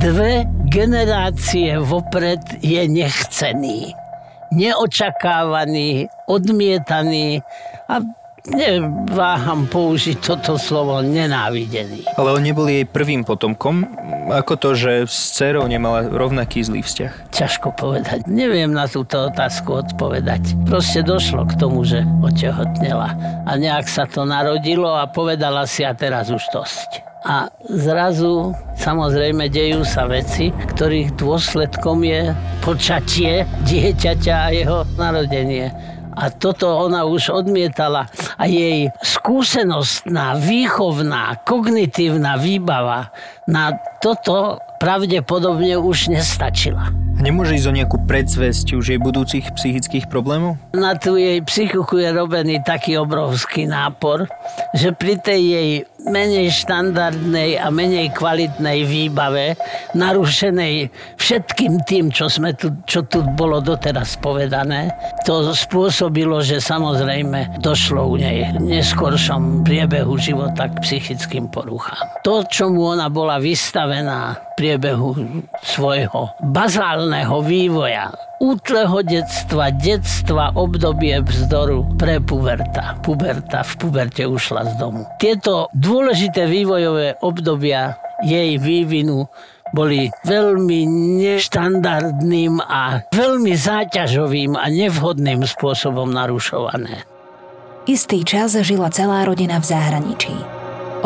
dve 0.00 0.48
generácie 0.72 1.76
vopred 1.76 2.40
je 2.64 2.88
nechcený 2.88 3.92
neočakávaný, 4.54 6.06
odmietaný 6.30 7.42
a 7.90 7.94
neváham 8.50 9.66
použiť 9.66 10.18
toto 10.22 10.58
slovo 10.60 11.02
nenávidený. 11.02 12.06
Ale 12.14 12.36
on 12.36 12.42
nebol 12.42 12.66
jej 12.66 12.86
prvým 12.86 13.26
potomkom, 13.26 13.86
ako 14.30 14.54
to, 14.58 14.70
že 14.74 14.92
s 15.06 15.38
dcerou 15.38 15.66
nemala 15.66 16.06
rovnaký 16.06 16.62
zlý 16.62 16.82
vzťah. 16.82 17.30
Ťažko 17.30 17.74
povedať. 17.78 18.26
Neviem 18.26 18.74
na 18.74 18.90
túto 18.90 19.30
otázku 19.30 19.86
odpovedať. 19.86 20.54
Proste 20.66 21.02
došlo 21.02 21.46
k 21.46 21.54
tomu, 21.58 21.86
že 21.86 22.02
otehotnela. 22.22 23.14
A 23.46 23.50
nejak 23.54 23.86
sa 23.86 24.06
to 24.06 24.26
narodilo 24.26 24.94
a 24.94 25.06
povedala 25.10 25.66
si 25.66 25.86
a 25.86 25.94
teraz 25.94 26.30
už 26.30 26.42
dosť. 26.50 27.06
A 27.26 27.50
zrazu 27.66 28.54
samozrejme 28.78 29.50
dejú 29.50 29.82
sa 29.82 30.06
veci, 30.06 30.54
ktorých 30.54 31.18
dôsledkom 31.18 32.06
je 32.06 32.30
počatie 32.62 33.42
dieťaťa 33.66 34.34
a 34.46 34.54
jeho 34.54 34.78
narodenie. 34.94 35.74
A 36.16 36.32
toto 36.32 36.72
ona 36.72 37.04
už 37.04 37.28
odmietala. 37.28 38.08
A 38.40 38.44
jej 38.48 38.88
skúsenostná, 39.04 40.40
výchovná, 40.40 41.36
kognitívna 41.44 42.40
výbava 42.40 43.12
na 43.44 43.76
toto 44.00 44.58
pravdepodobne 44.80 45.76
už 45.76 46.12
nestačila. 46.12 46.88
Nemôže 47.16 47.56
ísť 47.56 47.68
o 47.72 47.76
nejakú 47.80 47.96
predzvesť 48.04 48.76
už 48.76 48.92
jej 48.92 49.00
budúcich 49.00 49.48
psychických 49.56 50.04
problémov? 50.12 50.60
Na 50.76 50.92
tú 51.00 51.16
jej 51.16 51.40
psychiku 51.48 51.96
je 51.96 52.12
robený 52.12 52.60
taký 52.60 53.00
obrovský 53.00 53.64
nápor, 53.64 54.28
že 54.76 54.92
pri 54.92 55.16
tej 55.24 55.40
jej 55.40 55.70
menej 56.06 56.52
štandardnej 56.54 57.58
a 57.58 57.72
menej 57.72 58.14
kvalitnej 58.14 58.86
výbave, 58.86 59.58
narušenej 59.96 60.92
všetkým 61.18 61.82
tým, 61.88 62.14
čo, 62.14 62.30
sme 62.30 62.54
tu, 62.54 62.70
čo 62.86 63.02
tu 63.08 63.26
bolo 63.34 63.58
doteraz 63.58 64.20
povedané, 64.22 64.92
to 65.26 65.50
spôsobilo, 65.50 66.38
že 66.44 66.62
samozrejme 66.62 67.58
došlo 67.64 68.12
u 68.12 68.16
nej 68.20 68.44
v 68.54 68.76
neskoršom 68.76 69.66
priebehu 69.66 70.14
života 70.20 70.70
k 70.70 70.78
psychickým 70.84 71.50
poruchám. 71.50 72.22
To, 72.22 72.46
čomu 72.46 72.94
ona 72.94 73.10
bola 73.10 73.42
vystavená 73.42 74.38
priebehu 74.56 75.42
svojho 75.60 76.32
bazálneho 76.40 77.05
vývoja, 77.42 78.10
útleho 78.42 79.02
detstva, 79.02 79.70
detstva, 79.70 80.52
obdobie 80.54 81.22
vzdoru 81.22 81.96
pre 81.96 82.18
puberta. 82.20 82.98
Puberta 83.00 83.62
v 83.62 83.72
puberte 83.78 84.26
ušla 84.26 84.62
z 84.64 84.72
domu. 84.80 85.06
Tieto 85.22 85.70
dôležité 85.74 86.50
vývojové 86.50 87.18
obdobia 87.22 87.96
jej 88.24 88.56
vývinu 88.56 89.28
boli 89.74 90.08
veľmi 90.24 90.80
neštandardným 91.20 92.62
a 92.62 93.02
veľmi 93.10 93.52
záťažovým 93.52 94.54
a 94.54 94.66
nevhodným 94.70 95.42
spôsobom 95.42 96.08
narušované. 96.10 97.02
Istý 97.86 98.26
čas 98.26 98.54
žila 98.54 98.90
celá 98.90 99.26
rodina 99.26 99.58
v 99.62 99.68
zahraničí. 99.68 100.34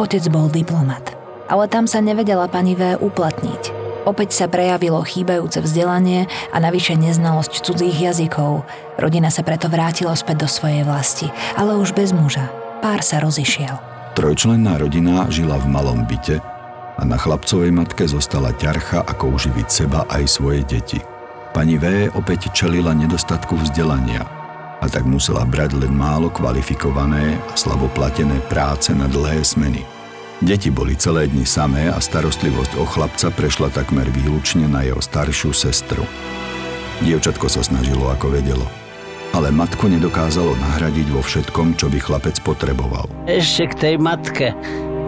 Otec 0.00 0.25
bol 0.33 0.49
diplomat 0.49 1.21
ale 1.50 1.66
tam 1.66 1.90
sa 1.90 1.99
nevedela 1.99 2.47
pani 2.47 2.78
V 2.78 2.95
uplatniť. 3.02 3.79
Opäť 4.11 4.35
sa 4.35 4.50
prejavilo 4.50 5.07
chýbajúce 5.07 5.62
vzdelanie 5.62 6.26
a 6.50 6.59
navyše 6.59 6.99
neznalosť 6.99 7.62
cudzích 7.62 7.95
jazykov. 7.95 8.67
Rodina 8.99 9.31
sa 9.31 9.47
preto 9.47 9.71
vrátila 9.71 10.19
späť 10.19 10.43
do 10.43 10.49
svojej 10.50 10.83
vlasti, 10.83 11.31
ale 11.55 11.79
už 11.79 11.95
bez 11.95 12.11
muža. 12.11 12.50
Pár 12.83 13.07
sa 13.07 13.23
rozišiel. 13.23 13.71
Trojčlenná 14.19 14.83
rodina 14.83 15.31
žila 15.31 15.62
v 15.62 15.71
malom 15.71 16.02
byte 16.11 16.43
a 16.99 17.02
na 17.07 17.14
chlapcovej 17.14 17.71
matke 17.71 18.02
zostala 18.11 18.50
ťarcha, 18.59 19.07
ako 19.07 19.38
uživiť 19.38 19.69
seba 19.71 20.02
aj 20.11 20.26
svoje 20.26 20.67
deti. 20.67 20.99
Pani 21.55 21.79
V 21.79 22.11
opäť 22.19 22.50
čelila 22.50 22.90
nedostatku 22.90 23.62
vzdelania 23.62 24.26
a 24.83 24.90
tak 24.90 25.07
musela 25.07 25.47
brať 25.47 25.79
len 25.79 25.95
málo 25.95 26.35
kvalifikované 26.35 27.38
a 27.38 27.55
slaboplatené 27.55 28.43
práce 28.50 28.90
na 28.90 29.07
dlhé 29.07 29.47
smeny– 29.47 29.87
Deti 30.40 30.73
boli 30.73 30.97
celé 30.97 31.28
dni 31.28 31.44
samé 31.44 31.92
a 31.92 32.00
starostlivosť 32.00 32.80
o 32.80 32.88
chlapca 32.88 33.28
prešla 33.28 33.68
takmer 33.76 34.09
výlučne 34.09 34.64
na 34.73 34.80
jeho 34.80 34.97
staršiu 34.97 35.52
sestru. 35.52 36.00
Dievčatko 37.04 37.44
sa 37.44 37.61
snažilo 37.61 38.09
ako 38.09 38.32
vedelo, 38.32 38.64
ale 39.37 39.52
matku 39.52 39.92
nedokázalo 39.92 40.56
nahradiť 40.56 41.12
vo 41.12 41.20
všetkom, 41.20 41.76
čo 41.76 41.92
by 41.92 42.00
chlapec 42.00 42.40
potreboval. 42.40 43.04
Ešte 43.28 43.68
k 43.68 43.75
tej 43.76 43.94
matke 44.00 44.56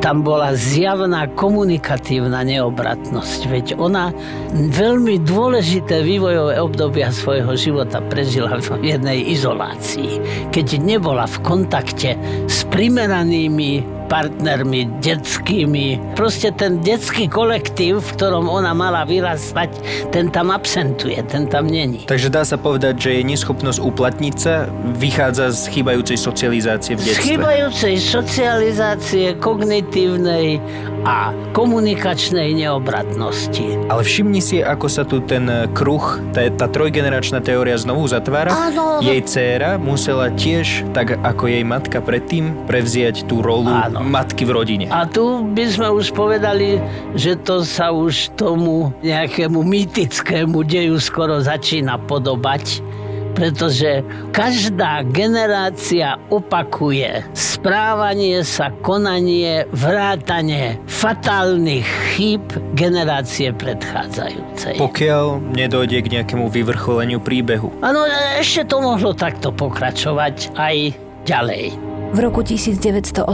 tam 0.04 0.20
bola 0.20 0.52
zjavná 0.52 1.24
komunikatívna 1.32 2.44
neobratnosť, 2.44 3.40
veď 3.48 3.66
ona 3.80 4.12
veľmi 4.52 5.16
dôležité 5.24 6.04
vývojové 6.04 6.60
obdobia 6.60 7.08
svojho 7.08 7.56
života 7.56 8.04
prežila 8.04 8.60
v 8.60 8.84
jednej 8.84 9.32
izolácii, 9.32 10.20
keď 10.52 10.76
nebola 10.76 11.24
v 11.24 11.40
kontakte 11.40 12.20
s 12.50 12.68
primeranými 12.68 14.01
partnermi 14.12 15.00
detskými. 15.00 16.12
Proste 16.12 16.52
ten 16.52 16.84
detský 16.84 17.32
kolektív, 17.32 18.04
v 18.04 18.10
ktorom 18.20 18.44
ona 18.44 18.76
mala 18.76 19.08
vyrastať, 19.08 19.72
ten 20.12 20.28
tam 20.28 20.52
absentuje, 20.52 21.16
ten 21.32 21.48
tam 21.48 21.64
není. 21.64 22.04
Takže 22.04 22.28
dá 22.28 22.44
sa 22.44 22.60
povedať, 22.60 23.00
že 23.00 23.08
jej 23.16 23.24
neschopnosť 23.24 23.80
uplatniť 23.80 24.34
sa 24.36 24.68
vychádza 25.00 25.56
z 25.56 25.62
chýbajúcej 25.72 26.20
socializácie 26.20 26.92
v 26.92 27.08
detstve. 27.08 27.24
Z 27.24 27.24
chýbajúcej 27.24 27.94
socializácie, 27.96 29.26
kognitívnej 29.40 30.60
a 31.02 31.32
komunikačnej 31.56 32.54
neobratnosti. 32.54 33.90
Ale 33.90 34.06
všimni 34.06 34.38
si, 34.38 34.62
ako 34.62 34.86
sa 34.86 35.02
tu 35.02 35.24
ten 35.24 35.48
kruh, 35.74 36.20
tá, 36.30 36.46
tá 36.52 36.66
trojgeneračná 36.70 37.42
teória 37.42 37.74
znovu 37.74 38.06
zatvára. 38.06 38.54
Áno. 38.54 39.02
Jej 39.02 39.24
dcéra 39.26 39.80
musela 39.82 40.30
tiež, 40.30 40.86
tak 40.94 41.18
ako 41.18 41.50
jej 41.50 41.64
matka 41.66 41.98
predtým, 41.98 42.54
prevziať 42.70 43.26
tú 43.26 43.42
rolu 43.42 43.72
Áno. 43.72 44.01
Matky 44.02 44.44
v 44.44 44.50
rodine. 44.52 44.84
A 44.90 45.06
tu 45.06 45.46
by 45.54 45.64
sme 45.70 45.88
už 45.94 46.10
povedali, 46.12 46.82
že 47.14 47.38
to 47.40 47.62
sa 47.62 47.94
už 47.94 48.34
tomu 48.34 48.90
nejakému 49.00 49.62
mýtickému 49.62 50.66
deju 50.66 50.98
skoro 50.98 51.40
začína 51.40 51.98
podobať 52.04 52.82
pretože 53.32 54.04
každá 54.30 55.02
generácia 55.08 56.20
opakuje 56.28 57.24
správanie 57.32 58.44
sa, 58.44 58.68
konanie, 58.84 59.64
vrátanie 59.72 60.76
fatálnych 60.86 61.86
chýb 62.14 62.44
generácie 62.76 63.50
predchádzajúcej. 63.56 64.76
Pokiaľ 64.76 65.56
nedojde 65.56 65.98
k 66.04 66.12
nejakému 66.20 66.52
vyvrcholeniu 66.52 67.18
príbehu. 67.24 67.72
Áno, 67.80 68.04
ešte 68.36 68.68
to 68.68 68.84
mohlo 68.84 69.16
takto 69.16 69.50
pokračovať 69.50 70.52
aj 70.56 70.76
ďalej. 71.24 71.91
V 72.12 72.20
roku 72.20 72.44
1981 72.44 73.24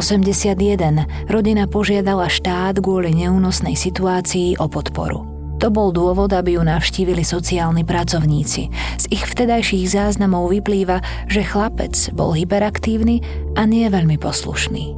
rodina 1.26 1.66
požiadala 1.66 2.30
štát 2.30 2.78
kvôli 2.78 3.10
neúnosnej 3.10 3.74
situácii 3.74 4.54
o 4.62 4.70
podporu. 4.70 5.26
To 5.58 5.66
bol 5.66 5.90
dôvod, 5.90 6.30
aby 6.30 6.54
ju 6.54 6.62
navštívili 6.62 7.26
sociálni 7.26 7.82
pracovníci. 7.82 8.70
Z 8.70 9.04
ich 9.10 9.26
vtedajších 9.26 9.90
záznamov 9.90 10.54
vyplýva, 10.54 11.02
že 11.26 11.42
chlapec 11.42 11.98
bol 12.14 12.30
hyperaktívny 12.30 13.18
a 13.58 13.66
nie 13.66 13.82
veľmi 13.90 14.14
poslušný. 14.14 14.94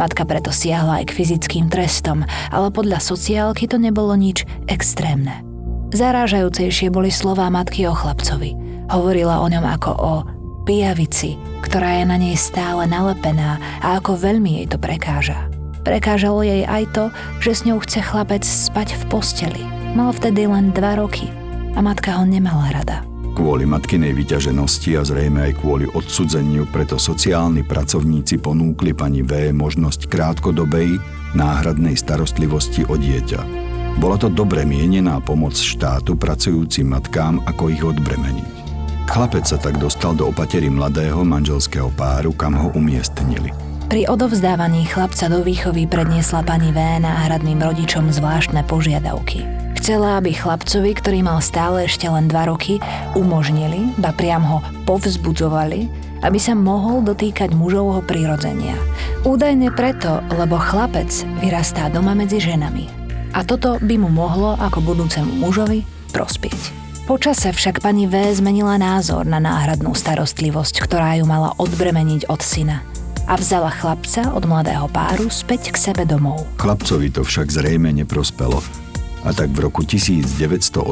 Matka 0.00 0.24
preto 0.24 0.48
siahla 0.48 1.04
aj 1.04 1.12
k 1.12 1.16
fyzickým 1.20 1.68
trestom, 1.68 2.24
ale 2.48 2.72
podľa 2.72 2.96
sociálky 2.96 3.68
to 3.68 3.76
nebolo 3.76 4.16
nič 4.16 4.48
extrémne. 4.72 5.44
Zarážajúcejšie 5.92 6.88
boli 6.88 7.12
slová 7.12 7.52
matky 7.52 7.84
o 7.84 7.92
chlapcovi. 7.92 8.56
Hovorila 8.88 9.44
o 9.44 9.46
ňom 9.52 9.64
ako 9.68 9.92
o 9.92 10.37
pijavici, 10.68 11.40
ktorá 11.64 11.96
je 11.98 12.04
na 12.04 12.20
nej 12.20 12.36
stále 12.36 12.84
nalepená 12.84 13.56
a 13.80 13.96
ako 13.96 14.20
veľmi 14.20 14.60
jej 14.60 14.66
to 14.68 14.76
prekáža. 14.76 15.48
Prekážalo 15.80 16.44
jej 16.44 16.68
aj 16.68 16.84
to, 16.92 17.04
že 17.40 17.50
s 17.56 17.60
ňou 17.64 17.80
chce 17.80 18.04
chlapec 18.04 18.44
spať 18.44 18.92
v 19.00 19.02
posteli– 19.08 19.64
Mal 19.96 20.12
vtedy 20.12 20.44
len 20.44 20.68
dva 20.76 21.00
roky 21.00 21.32
a 21.72 21.80
matka 21.80 22.20
ho 22.20 22.24
nemala 22.28 22.68
rada. 22.70 23.00
Kvôli 23.32 23.64
matkinej 23.64 24.12
vyťaženosti 24.12 24.98
a 24.98 25.06
zrejme 25.06 25.48
aj 25.48 25.62
kvôli 25.62 25.86
odsudzeniu 25.94 26.66
preto 26.68 26.98
sociálni 26.98 27.62
pracovníci 27.62 28.42
ponúkli 28.42 28.92
pani 28.92 29.22
V 29.22 29.54
možnosť 29.54 30.10
krátkodobej 30.10 30.98
náhradnej 31.38 31.94
starostlivosti 31.94 32.82
o 32.90 32.98
dieťa. 32.98 33.40
Bola 34.02 34.18
to 34.18 34.26
dobre 34.26 34.66
mienená 34.66 35.22
pomoc 35.22 35.54
štátu 35.54 36.18
pracujúcim 36.18 36.90
matkám, 36.90 37.42
ako 37.46 37.70
ich 37.70 37.82
odbremeniť. 37.82 38.57
Chlapec 39.08 39.48
sa 39.48 39.56
tak 39.56 39.80
dostal 39.80 40.12
do 40.12 40.28
opatery 40.28 40.68
mladého 40.68 41.24
manželského 41.24 41.88
páru, 41.96 42.28
kam 42.36 42.52
ho 42.52 42.68
umiestnili. 42.76 43.56
Pri 43.88 44.04
odovzdávaní 44.04 44.84
chlapca 44.84 45.32
do 45.32 45.40
výchovy 45.40 45.88
predniesla 45.88 46.44
pani 46.44 46.68
V 46.76 46.78
náhradným 47.00 47.56
rodičom 47.56 48.12
zvláštne 48.12 48.68
požiadavky. 48.68 49.48
Chcela, 49.80 50.20
aby 50.20 50.36
chlapcovi, 50.36 50.92
ktorý 50.92 51.24
mal 51.24 51.40
stále 51.40 51.88
ešte 51.88 52.04
len 52.04 52.28
2 52.28 52.52
roky, 52.52 52.84
umožnili, 53.16 53.96
ba 53.96 54.12
priam 54.12 54.44
ho 54.44 54.60
povzbudzovali, 54.84 55.88
aby 56.20 56.36
sa 56.36 56.52
mohol 56.52 57.00
dotýkať 57.00 57.56
mužovho 57.56 58.04
prirodzenia. 58.04 58.76
Údajne 59.24 59.72
preto, 59.72 60.20
lebo 60.36 60.60
chlapec 60.60 61.08
vyrastá 61.40 61.88
doma 61.88 62.12
medzi 62.12 62.44
ženami. 62.44 62.92
A 63.32 63.40
toto 63.40 63.80
by 63.80 63.96
mu 63.96 64.12
mohlo 64.12 64.52
ako 64.60 64.84
budúcemu 64.84 65.32
mužovi 65.40 65.80
prospieť. 66.12 66.87
Počase 67.08 67.56
však 67.56 67.80
pani 67.80 68.04
V 68.04 68.20
zmenila 68.36 68.76
názor 68.76 69.24
na 69.24 69.40
náhradnú 69.40 69.96
starostlivosť, 69.96 70.84
ktorá 70.84 71.16
ju 71.16 71.24
mala 71.24 71.56
odbremeniť 71.56 72.28
od 72.28 72.36
syna 72.44 72.84
a 73.24 73.32
vzala 73.40 73.72
chlapca 73.72 74.28
od 74.36 74.44
mladého 74.44 74.84
páru 74.92 75.32
späť 75.32 75.72
k 75.72 75.88
sebe 75.88 76.04
domov. 76.04 76.44
Chlapcovi 76.60 77.08
to 77.08 77.24
však 77.24 77.48
zrejme 77.48 77.96
neprospelo. 77.96 78.60
A 79.24 79.32
tak 79.32 79.56
v 79.56 79.64
roku 79.72 79.88
1983 79.88 80.84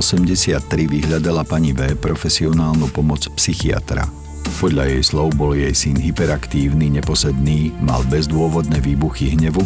vyhľadala 0.88 1.44
pani 1.44 1.76
V 1.76 1.92
profesionálnu 2.00 2.88
pomoc 2.96 3.28
psychiatra. 3.36 4.08
Podľa 4.56 4.96
jej 4.96 5.04
slov 5.04 5.36
bol 5.36 5.52
jej 5.52 5.76
syn 5.76 6.00
hyperaktívny, 6.00 6.96
neposedný, 6.96 7.76
mal 7.84 8.00
bezdôvodné 8.08 8.80
výbuchy 8.80 9.36
hnevu 9.36 9.60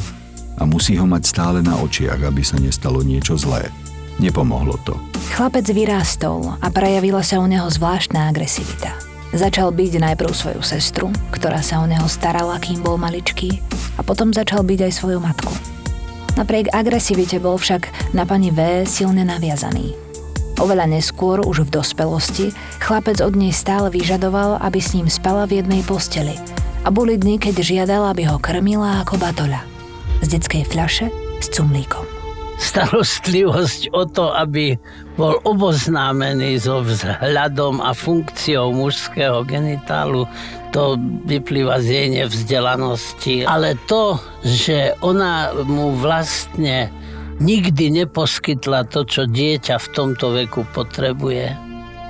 a 0.58 0.66
musí 0.66 0.98
ho 0.98 1.06
mať 1.06 1.30
stále 1.30 1.58
na 1.62 1.78
očiach, 1.78 2.26
aby 2.26 2.42
sa 2.42 2.58
nestalo 2.58 3.06
niečo 3.06 3.38
zlé. 3.38 3.70
Nepomohlo 4.20 4.76
to. 4.84 4.92
Chlapec 5.32 5.64
vyrástol 5.72 6.52
a 6.60 6.68
prejavila 6.68 7.24
sa 7.24 7.40
u 7.40 7.48
neho 7.48 7.64
zvláštna 7.72 8.28
agresivita. 8.28 8.92
Začal 9.32 9.72
byť 9.72 9.96
najprv 9.96 10.28
svoju 10.28 10.60
sestru, 10.60 11.08
ktorá 11.32 11.64
sa 11.64 11.80
o 11.80 11.88
neho 11.88 12.04
starala, 12.04 12.60
kým 12.60 12.84
bol 12.84 13.00
maličký, 13.00 13.64
a 13.96 14.04
potom 14.04 14.36
začal 14.36 14.60
byť 14.60 14.90
aj 14.90 14.92
svoju 14.92 15.18
matku. 15.24 15.48
Napriek 16.36 16.68
agresivite 16.76 17.40
bol 17.40 17.56
však 17.56 18.12
na 18.12 18.28
pani 18.28 18.52
V 18.52 18.84
silne 18.84 19.24
naviazaný. 19.24 19.96
Oveľa 20.60 20.92
neskôr, 20.92 21.40
už 21.40 21.64
v 21.70 21.80
dospelosti, 21.80 22.52
chlapec 22.82 23.24
od 23.24 23.32
nej 23.32 23.56
stále 23.56 23.88
vyžadoval, 23.88 24.60
aby 24.60 24.82
s 24.82 24.92
ním 24.92 25.08
spala 25.08 25.48
v 25.48 25.64
jednej 25.64 25.80
posteli 25.86 26.36
a 26.84 26.92
boli 26.92 27.16
dny, 27.16 27.40
keď 27.40 27.64
žiadal, 27.64 28.12
aby 28.12 28.28
ho 28.28 28.36
krmila 28.36 29.00
ako 29.00 29.16
batoľa. 29.16 29.64
Z 30.20 30.36
detskej 30.36 30.68
fľaše 30.68 31.08
s 31.40 31.46
cumlíkom 31.48 32.09
starostlivosť 32.60 33.90
o 33.96 34.04
to, 34.04 34.30
aby 34.36 34.76
bol 35.16 35.40
oboznámený 35.48 36.60
so 36.60 36.84
vzhľadom 36.84 37.80
a 37.80 37.96
funkciou 37.96 38.76
mužského 38.76 39.42
genitálu, 39.48 40.28
to 40.70 41.00
vyplýva 41.26 41.80
z 41.80 41.86
jej 41.88 42.06
nevzdelanosti. 42.20 43.48
Ale 43.48 43.74
to, 43.88 44.20
že 44.44 44.94
ona 45.00 45.50
mu 45.64 45.96
vlastne 45.96 46.92
nikdy 47.40 48.04
neposkytla 48.04 48.86
to, 48.92 49.08
čo 49.08 49.24
dieťa 49.24 49.80
v 49.80 49.88
tomto 49.96 50.36
veku 50.36 50.62
potrebuje, 50.76 51.56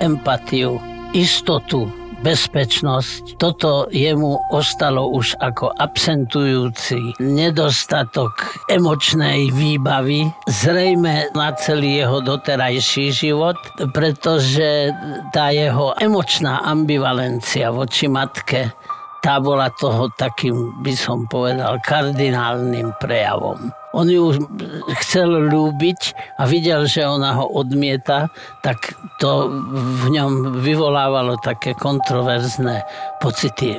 empatiu, 0.02 0.82
istotu, 1.14 1.88
bezpečnosť. 2.20 3.40
Toto 3.40 3.88
jemu 3.88 4.36
ostalo 4.52 5.08
už 5.12 5.36
ako 5.40 5.72
absentujúci 5.76 7.16
nedostatok 7.20 8.60
emočnej 8.68 9.48
výbavy, 9.52 10.28
zrejme 10.48 11.32
na 11.32 11.50
celý 11.56 12.04
jeho 12.04 12.20
doterajší 12.20 13.12
život, 13.12 13.56
pretože 13.96 14.92
tá 15.32 15.48
jeho 15.52 15.96
emočná 15.96 16.60
ambivalencia 16.64 17.72
voči 17.72 18.06
matke 18.06 18.72
tá 19.20 19.36
bola 19.36 19.68
toho 19.76 20.08
takým, 20.16 20.80
by 20.80 20.96
som 20.96 21.28
povedal, 21.28 21.76
kardinálnym 21.84 22.96
prejavom. 22.96 23.68
On 23.90 24.06
ju 24.06 24.30
chcel 25.02 25.50
ľúbiť 25.50 26.14
a 26.38 26.46
videl, 26.46 26.86
že 26.86 27.02
ona 27.02 27.34
ho 27.34 27.46
odmieta, 27.50 28.30
tak 28.62 28.94
to 29.18 29.50
v 30.02 30.06
ňom 30.14 30.62
vyvolávalo 30.62 31.34
také 31.42 31.74
kontroverzné 31.74 32.86
pocity 33.18 33.74
e, 33.74 33.78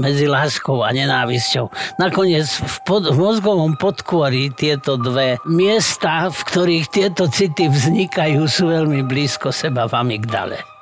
medzi 0.00 0.24
láskou 0.24 0.80
a 0.80 0.96
nenávisťou. 0.96 1.68
Nakoniec 2.00 2.48
v, 2.48 2.76
pod, 2.88 3.04
v 3.12 3.18
mozgovom 3.20 3.76
podkôri 3.76 4.48
tieto 4.56 4.96
dve 4.96 5.36
miesta, 5.44 6.32
v 6.32 6.40
ktorých 6.48 6.86
tieto 6.88 7.28
city 7.28 7.68
vznikajú, 7.68 8.48
sú 8.48 8.72
veľmi 8.72 9.04
blízko 9.04 9.52
seba 9.52 9.84
v 9.84 9.92
amygdale. 9.92 10.75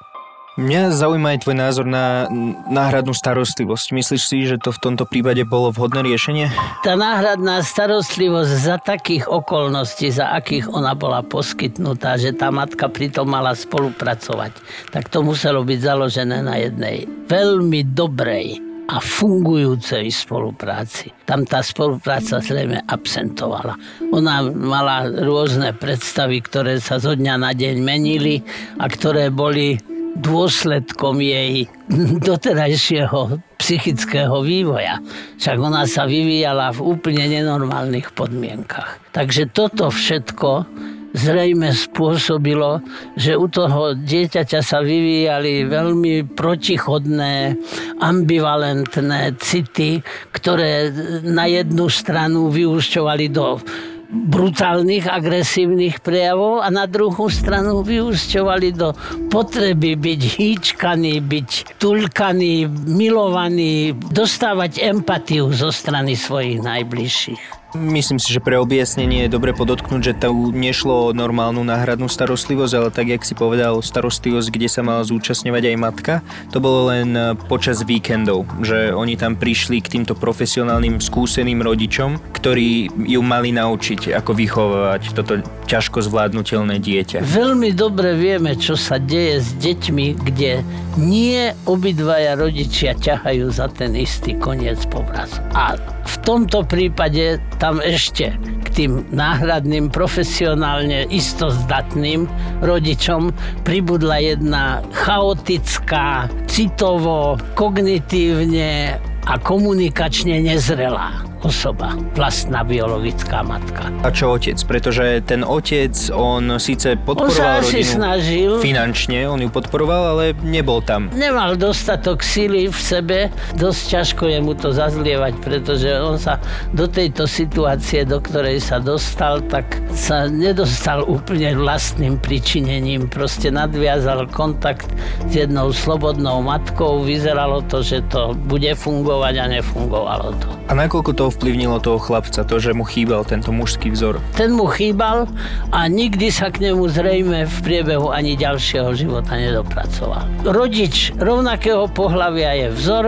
Mňa 0.55 0.95
zaujíma 0.95 1.35
aj 1.35 1.39
tvoj 1.43 1.57
názor 1.59 1.83
na 1.83 2.31
náhradnú 2.71 3.11
starostlivosť. 3.11 3.91
Myslíš 3.91 4.23
si, 4.23 4.47
že 4.47 4.55
to 4.55 4.71
v 4.71 4.79
tomto 4.87 5.03
prípade 5.03 5.43
bolo 5.43 5.75
vhodné 5.75 6.07
riešenie? 6.07 6.47
Tá 6.87 6.95
náhradná 6.95 7.59
starostlivosť 7.59 8.53
za 8.63 8.79
takých 8.79 9.27
okolností, 9.27 10.15
za 10.15 10.31
akých 10.31 10.71
ona 10.71 10.95
bola 10.95 11.27
poskytnutá, 11.27 12.15
že 12.23 12.39
tá 12.39 12.55
matka 12.55 12.87
pritom 12.87 13.27
mala 13.27 13.51
spolupracovať, 13.59 14.55
tak 14.95 15.11
to 15.11 15.27
muselo 15.27 15.67
byť 15.67 15.79
založené 15.83 16.47
na 16.47 16.55
jednej 16.55 17.03
veľmi 17.27 17.91
dobrej 17.91 18.63
a 18.87 19.03
fungujúcej 19.03 20.07
spolupráci. 20.07 21.11
Tam 21.27 21.43
tá 21.43 21.67
spolupráca 21.67 22.39
zrejme 22.39 22.79
absentovala. 22.87 23.75
Ona 24.15 24.47
mala 24.55 25.09
rôzne 25.09 25.75
predstavy, 25.75 26.39
ktoré 26.45 26.79
sa 26.79 27.03
zo 27.03 27.19
dňa 27.19 27.35
na 27.43 27.51
deň 27.51 27.77
menili 27.83 28.39
a 28.79 28.87
ktoré 28.87 29.35
boli 29.35 29.94
dôsledkom 30.15 31.19
jej 31.19 31.67
doterajšieho 32.29 33.43
psychického 33.59 34.45
vývoja. 34.45 35.01
Však 35.41 35.57
ona 35.59 35.89
sa 35.89 36.05
vyvíjala 36.05 36.75
v 36.75 36.85
úplne 36.85 37.27
nenormálnych 37.31 38.13
podmienkach. 38.13 39.01
Takže 39.15 39.51
toto 39.51 39.89
všetko 39.89 40.69
zrejme 41.15 41.71
spôsobilo, 41.71 42.83
že 43.15 43.39
u 43.39 43.47
toho 43.47 43.95
dieťaťa 43.95 44.61
sa 44.61 44.83
vyvíjali 44.83 45.63
veľmi 45.71 46.35
protichodné, 46.35 47.55
ambivalentné 48.03 49.39
city, 49.39 50.03
ktoré 50.35 50.91
na 51.23 51.47
jednu 51.47 51.87
stranu 51.87 52.51
vyúšťovali 52.51 53.27
do 53.31 53.63
brutálnych, 54.11 55.09
agresívnych 55.09 56.05
prejavov 56.05 56.61
a 56.61 56.69
na 56.69 56.85
druhú 56.85 57.33
stranu 57.33 57.81
vyúsťovali 57.81 58.69
do 58.77 58.93
potreby 59.33 59.97
byť 59.97 60.21
hýčkaný, 60.37 61.25
byť 61.25 61.81
tulkaný, 61.81 62.69
milovaný, 62.85 63.97
dostávať 63.97 64.85
empatiu 64.85 65.49
zo 65.51 65.73
strany 65.73 66.15
svojich 66.15 66.61
najbližších. 66.61 67.64
Myslím 67.75 68.23
si, 68.23 68.31
že 68.31 68.39
pre 68.39 68.55
objasnenie 68.55 69.27
je 69.27 69.35
dobre 69.35 69.51
podotknúť, 69.51 70.01
že 70.01 70.15
to 70.15 70.55
nešlo 70.55 71.11
o 71.11 71.15
normálnu 71.17 71.67
náhradnú 71.67 72.07
starostlivosť, 72.07 72.75
ale 72.79 72.89
tak, 72.95 73.11
jak 73.11 73.27
si 73.27 73.35
povedal, 73.35 73.83
starostlivosť, 73.83 74.49
kde 74.55 74.69
sa 74.71 74.87
mala 74.87 75.03
zúčastňovať 75.03 75.75
aj 75.75 75.77
matka, 75.83 76.15
to 76.55 76.63
bolo 76.63 76.95
len 76.95 77.11
e, 77.19 77.35
počas 77.51 77.83
víkendov, 77.83 78.47
že 78.63 78.95
oni 78.95 79.19
tam 79.19 79.35
prišli 79.35 79.83
k 79.83 79.91
týmto 79.99 80.15
profesionálnym 80.15 81.03
skúseným 81.03 81.67
rodičom, 81.67 82.23
ktorí 82.39 82.95
ju 82.95 83.21
mali 83.27 83.51
naučiť, 83.51 84.15
ako 84.23 84.31
vychovávať 84.39 85.03
toto 85.11 85.43
ťažko 85.67 85.99
zvládnutelné 86.07 86.79
dieťa. 86.79 87.27
Veľmi 87.27 87.75
dobre 87.75 88.15
vieme, 88.15 88.55
čo 88.55 88.79
sa 88.79 89.03
deje 89.03 89.43
s 89.43 89.51
deťmi, 89.59 90.23
kde 90.23 90.63
nie 90.95 91.51
obidvaja 91.67 92.39
rodičia 92.39 92.95
ťahajú 92.95 93.51
za 93.51 93.67
ten 93.67 93.99
istý 93.99 94.39
koniec 94.39 94.79
povrazu. 94.87 95.43
A 95.59 95.75
v 96.05 96.14
tomto 96.25 96.65
prípade 96.65 97.37
tam 97.61 97.85
ešte 97.85 98.33
k 98.65 98.67
tým 98.73 98.93
náhradným 99.13 99.93
profesionálne 99.93 101.05
istozdatným 101.13 102.25
rodičom 102.65 103.31
pribudla 103.63 104.25
jedna 104.25 104.81
chaotická, 104.97 106.33
citovo, 106.49 107.37
kognitívne 107.53 108.97
a 109.25 109.35
komunikačne 109.37 110.41
nezrelá 110.41 111.34
osoba, 111.45 111.93
vlastná 112.17 112.65
biologická 112.65 113.45
matka. 113.45 113.93
A 114.03 114.09
čo 114.09 114.33
otec? 114.35 114.57
Pretože 114.65 115.21
ten 115.29 115.45
otec, 115.45 115.93
on 116.17 116.57
síce 116.57 116.97
podporoval 116.97 117.61
on 117.61 117.63
sa 117.63 117.63
rodinu 117.63 117.85
snažil. 117.85 118.51
finančne, 118.65 119.29
on 119.29 119.45
ju 119.45 119.53
podporoval, 119.53 120.17
ale 120.17 120.25
nebol 120.41 120.81
tam. 120.81 121.13
Nemal 121.13 121.61
dostatok 121.61 122.25
síly 122.25 122.73
v 122.73 122.79
sebe, 122.81 123.19
dosť 123.61 123.83
ťažko 123.93 124.25
je 124.33 124.39
mu 124.41 124.57
to 124.57 124.73
zazlievať, 124.73 125.37
pretože 125.45 125.93
on 126.01 126.17
sa 126.17 126.41
do 126.73 126.89
tejto 126.89 127.29
situácie, 127.29 128.09
do 128.09 128.19
ktorej 128.25 128.65
sa 128.65 128.81
dostal, 128.81 129.45
tak 129.53 129.77
sa 129.93 130.25
nedostal 130.27 131.05
úplne 131.05 131.53
vlastným 131.61 132.17
pričinením. 132.17 133.07
Proste 133.13 133.53
nadviazal 133.53 134.25
kontakt 134.33 134.89
s 135.29 135.33
jednou 135.37 135.69
slobodnou 135.77 136.41
matkou, 136.41 137.05
vyzeralo 137.05 137.61
to, 137.69 137.85
že 137.85 138.01
to 138.09 138.33
bude 138.49 138.73
fungovať 138.81 139.35
a 139.37 139.45
nefungovalo 139.61 140.33
to. 140.41 140.49
A 140.71 140.73
nakoľko 140.73 141.13
to 141.13 141.25
ovplyvnilo 141.35 141.83
toho 141.83 141.99
chlapca, 141.99 142.47
to, 142.47 142.63
že 142.63 142.71
mu 142.71 142.87
chýbal 142.87 143.27
tento 143.27 143.51
mužský 143.51 143.91
vzor? 143.91 144.23
Ten 144.39 144.55
mu 144.55 144.71
chýbal 144.71 145.27
a 145.75 145.91
nikdy 145.91 146.31
sa 146.31 146.55
k 146.55 146.71
nemu 146.71 146.87
zrejme 146.87 147.51
v 147.51 147.57
priebehu 147.67 148.15
ani 148.15 148.39
ďalšieho 148.39 148.95
života 148.95 149.35
nedopracoval. 149.35 150.23
Rodič 150.47 151.11
rovnakého 151.19 151.91
pohľavia 151.91 152.65
je 152.65 152.69
vzor, 152.71 153.05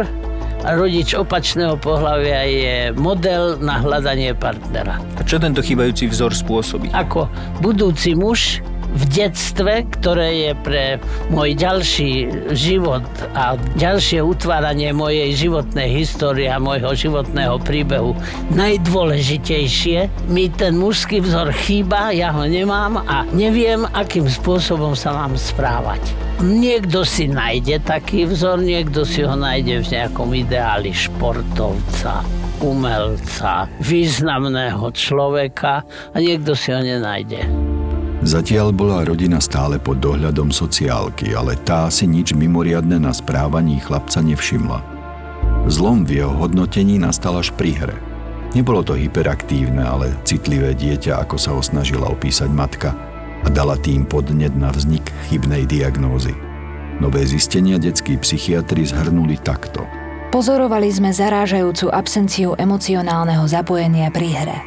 a 0.67 0.75
rodič 0.75 1.15
opačného 1.15 1.79
pohľavia 1.79 2.43
je 2.51 2.77
model 2.99 3.55
na 3.63 3.79
hľadanie 3.79 4.35
partnera. 4.35 4.99
A 5.15 5.23
čo 5.23 5.39
tento 5.39 5.63
chýbajúci 5.63 6.11
vzor 6.11 6.35
spôsobí? 6.35 6.91
Ako 6.91 7.31
budúci 7.63 8.19
muž 8.19 8.59
v 8.95 9.03
detstve, 9.11 9.83
ktoré 9.99 10.49
je 10.49 10.53
pre 10.63 10.85
môj 11.33 11.59
ďalší 11.59 12.13
život 12.55 13.05
a 13.35 13.59
ďalšie 13.77 14.23
utváranie 14.23 14.95
mojej 14.95 15.35
životnej 15.35 15.91
histórie 15.91 16.47
a 16.47 16.63
môjho 16.63 16.95
životného 16.95 17.59
príbehu 17.63 18.15
najdôležitejšie. 18.55 20.31
Mi 20.31 20.49
ten 20.53 20.79
mužský 20.79 21.21
vzor 21.25 21.51
chýba, 21.53 22.15
ja 22.15 22.31
ho 22.31 22.47
nemám 22.47 23.03
a 23.05 23.27
neviem, 23.35 23.85
akým 23.93 24.31
spôsobom 24.31 24.95
sa 24.95 25.13
mám 25.13 25.35
správať. 25.35 26.01
Niekto 26.37 27.01
si 27.09 27.33
nájde 27.33 27.81
taký 27.81 28.29
vzor, 28.29 28.61
niekto 28.61 29.09
si 29.09 29.25
ho 29.25 29.33
nájde 29.33 29.81
v 29.81 29.91
nejakom 29.97 30.29
ideáli 30.37 30.93
športovca, 30.93 32.21
umelca, 32.61 33.65
významného 33.81 34.85
človeka 34.93 35.81
a 36.13 36.17
niekto 36.21 36.53
si 36.53 36.77
ho 36.77 36.81
nenájde. 36.85 37.66
Zatiaľ 38.25 38.73
bola 38.73 39.05
rodina 39.05 39.37
stále 39.45 39.77
pod 39.77 40.01
dohľadom 40.01 40.49
sociálky, 40.49 41.37
ale 41.37 41.53
tá 41.69 41.93
si 41.93 42.09
nič 42.09 42.33
mimoriadne 42.33 42.97
na 42.97 43.13
správaní 43.13 43.77
chlapca 43.85 44.25
nevšimla. 44.25 44.81
Zlom 45.69 46.09
v 46.09 46.25
jeho 46.25 46.33
hodnotení 46.33 46.97
nastal 46.97 47.37
až 47.37 47.53
pri 47.53 47.77
hre. 47.77 47.97
Nebolo 48.57 48.81
to 48.81 48.97
hyperaktívne, 48.97 49.85
ale 49.85 50.17
citlivé 50.25 50.73
dieťa, 50.73 51.29
ako 51.29 51.37
sa 51.37 51.53
ho 51.53 51.61
snažila 51.61 52.09
opísať 52.09 52.49
matka 52.49 52.97
a 53.45 53.53
dala 53.53 53.77
tým 53.77 54.09
podnet 54.09 54.57
na 54.57 54.73
vznik 54.73 55.13
chybnej 55.29 55.69
diagnózy. 55.69 56.33
Nové 56.97 57.29
zistenia 57.29 57.77
detskí 57.77 58.17
psychiatri 58.17 58.89
zhrnuli 58.89 59.37
takto. 59.45 59.85
Pozorovali 60.33 60.89
sme 60.89 61.13
zarážajúcu 61.13 61.93
absenciu 61.93 62.57
emocionálneho 62.57 63.45
zapojenia 63.45 64.09
pri 64.09 64.29
hre. 64.33 64.59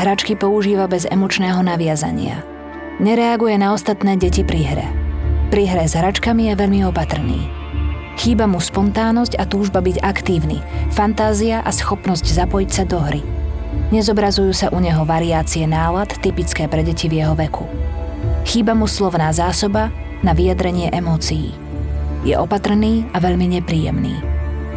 Hračky 0.00 0.32
používa 0.32 0.88
bez 0.88 1.04
emočného 1.04 1.60
naviazania– 1.60 2.40
Nereaguje 2.96 3.60
na 3.60 3.76
ostatné 3.76 4.16
deti 4.16 4.40
pri 4.40 4.60
hre. 4.64 4.86
Pri 5.52 5.68
hre 5.68 5.84
s 5.84 5.92
hračkami 5.92 6.48
je 6.48 6.54
veľmi 6.56 6.80
opatrný. 6.88 7.44
Chýba 8.16 8.48
mu 8.48 8.56
spontánnosť 8.56 9.36
a 9.36 9.44
túžba 9.44 9.84
byť 9.84 10.00
aktívny, 10.00 10.64
fantázia 10.96 11.60
a 11.60 11.68
schopnosť 11.68 12.24
zapojiť 12.24 12.70
sa 12.72 12.88
do 12.88 12.96
hry. 12.96 13.20
Nezobrazujú 13.92 14.56
sa 14.56 14.72
u 14.72 14.80
neho 14.80 15.04
variácie 15.04 15.68
nálad 15.68 16.08
typické 16.24 16.72
pre 16.72 16.80
deti 16.80 17.12
v 17.12 17.20
jeho 17.20 17.36
veku. 17.36 17.68
Chýba 18.48 18.72
mu 18.72 18.88
slovná 18.88 19.28
zásoba 19.28 19.92
na 20.24 20.32
vyjadrenie 20.32 20.88
emócií. 20.88 21.52
Je 22.24 22.32
opatrný 22.32 23.04
a 23.12 23.20
veľmi 23.20 23.60
nepríjemný. 23.60 24.16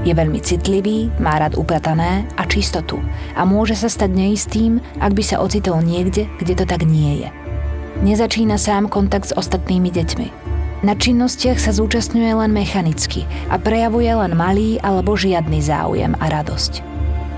Je 0.03 0.11
veľmi 0.11 0.43
citlivý, 0.43 1.07
má 1.23 1.39
rád 1.39 1.55
upratané 1.55 2.27
a 2.35 2.43
čistotu 2.43 2.99
a 3.39 3.47
môže 3.47 3.79
sa 3.79 3.87
stať 3.87 4.11
neistým, 4.11 4.83
ak 4.99 5.15
by 5.15 5.23
sa 5.23 5.39
ocitol 5.39 5.79
niekde, 5.79 6.27
kde 6.35 6.59
to 6.59 6.67
tak 6.67 6.83
nie 6.83 7.23
je. 7.23 7.48
Nezačína 7.99 8.55
sám 8.55 8.87
kontakt 8.87 9.27
s 9.27 9.35
ostatnými 9.35 9.91
deťmi. 9.91 10.27
Na 10.87 10.95
činnostiach 10.95 11.59
sa 11.59 11.75
zúčastňuje 11.75 12.31
len 12.31 12.55
mechanicky 12.55 13.27
a 13.51 13.59
prejavuje 13.59 14.07
len 14.07 14.39
malý 14.39 14.79
alebo 14.79 15.19
žiadny 15.19 15.59
záujem 15.59 16.15
a 16.23 16.31
radosť. 16.31 16.79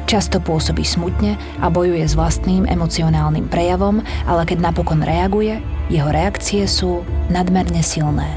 Často 0.06 0.38
pôsobí 0.38 0.86
smutne 0.86 1.42
a 1.58 1.74
bojuje 1.74 2.06
s 2.06 2.14
vlastným 2.14 2.70
emocionálnym 2.70 3.50
prejavom, 3.50 4.06
ale 4.30 4.46
keď 4.46 4.70
napokon 4.70 5.02
reaguje, 5.02 5.58
jeho 5.90 6.14
reakcie 6.14 6.70
sú 6.70 7.02
nadmerne 7.34 7.82
silné. 7.82 8.30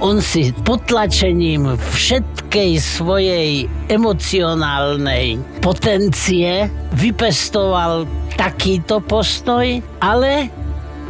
On 0.00 0.16
si 0.16 0.56
potlačením 0.64 1.76
všetkej 1.76 2.70
svojej 2.80 3.68
emocionálnej 3.92 5.36
potencie 5.60 6.72
vypestoval 6.96 8.08
takýto 8.40 9.04
postoj, 9.04 9.84
ale 10.00 10.48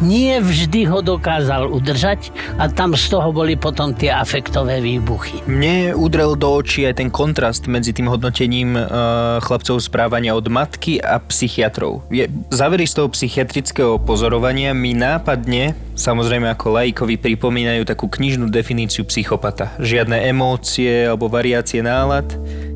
nie 0.01 0.41
vždy 0.41 0.89
ho 0.89 1.05
dokázal 1.05 1.69
udržať 1.69 2.33
a 2.57 2.69
tam 2.69 2.97
z 2.97 3.07
toho 3.13 3.31
boli 3.31 3.55
potom 3.57 3.93
tie 3.93 4.13
afektové 4.13 4.81
výbuchy. 4.81 5.45
Mne 5.47 5.97
udrel 5.97 6.35
do 6.37 6.61
očí 6.61 6.89
aj 6.89 7.01
ten 7.01 7.09
kontrast 7.13 7.69
medzi 7.69 7.93
tým 7.93 8.09
hodnotením 8.09 8.77
uh, 8.77 9.39
chlapcov 9.45 9.81
správania 9.81 10.33
od 10.37 10.49
matky 10.49 10.99
a 11.01 11.21
psychiatrov. 11.21 12.05
Je, 12.09 12.27
závery 12.53 12.89
z 12.89 12.97
toho 13.01 13.09
psychiatrického 13.13 14.01
pozorovania 14.01 14.73
mi 14.73 14.97
nápadne, 14.97 15.77
samozrejme 15.95 16.49
ako 16.53 16.81
laikovi, 16.81 17.21
pripomínajú 17.21 17.85
takú 17.85 18.09
knižnú 18.09 18.49
definíciu 18.49 19.05
psychopata. 19.07 19.77
Žiadne 19.79 20.27
emócie 20.29 21.07
alebo 21.07 21.29
variácie 21.29 21.85
nálad, 21.85 22.27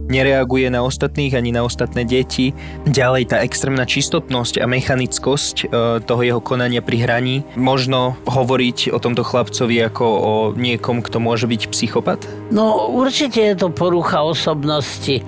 nereaguje 0.08 0.68
na 0.68 0.84
ostatných 0.84 1.34
ani 1.34 1.50
na 1.54 1.64
ostatné 1.64 2.04
deti. 2.04 2.52
Ďalej 2.84 3.32
tá 3.32 3.36
extrémna 3.40 3.88
čistotnosť 3.88 4.60
a 4.60 4.66
mechanickosť 4.68 5.56
e, 5.64 5.66
toho 6.04 6.22
jeho 6.22 6.40
konania 6.44 6.84
pri 6.84 7.04
hraní. 7.04 7.36
Možno 7.56 8.18
hovoriť 8.28 8.92
o 8.92 8.98
tomto 9.00 9.24
chlapcovi 9.24 9.80
ako 9.88 10.04
o 10.04 10.32
niekom, 10.54 11.00
kto 11.00 11.18
môže 11.20 11.48
byť 11.48 11.62
psychopat? 11.72 12.20
No 12.52 12.92
určite 12.92 13.40
je 13.40 13.54
to 13.56 13.68
porucha 13.72 14.22
osobnosti. 14.22 15.24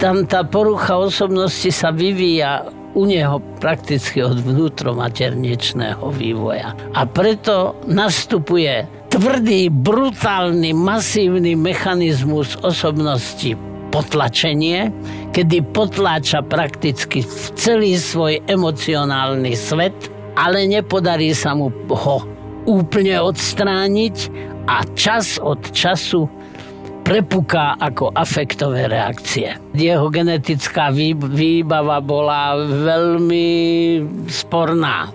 Tam 0.00 0.24
tá 0.24 0.42
porucha 0.44 0.96
osobnosti 0.96 1.68
sa 1.68 1.92
vyvíja 1.92 2.72
u 2.96 3.04
neho 3.04 3.44
prakticky 3.60 4.24
od 4.24 4.40
vnútromaternečného 4.40 6.00
vývoja. 6.16 6.72
A 6.96 7.04
preto 7.04 7.76
nastupuje 7.84 8.88
tvrdý, 9.12 9.68
brutálny, 9.68 10.72
masívny 10.72 11.52
mechanizmus 11.52 12.56
osobnosti 12.64 13.75
potlačenie, 13.96 14.92
kedy 15.32 15.64
potláča 15.72 16.44
prakticky 16.44 17.24
celý 17.56 17.96
svoj 17.96 18.44
emocionálny 18.44 19.56
svet, 19.56 19.96
ale 20.36 20.68
nepodarí 20.68 21.32
sa 21.32 21.56
mu 21.56 21.72
ho 21.88 22.20
úplne 22.68 23.16
odstrániť 23.16 24.16
a 24.68 24.84
čas 24.92 25.40
od 25.40 25.72
času 25.72 26.28
prepuká 27.06 27.80
ako 27.80 28.12
afektové 28.12 28.90
reakcie. 28.90 29.56
Jeho 29.72 30.12
genetická 30.12 30.92
výbava 30.92 32.02
bola 32.04 32.58
veľmi 32.68 33.48
sporná. 34.28 35.08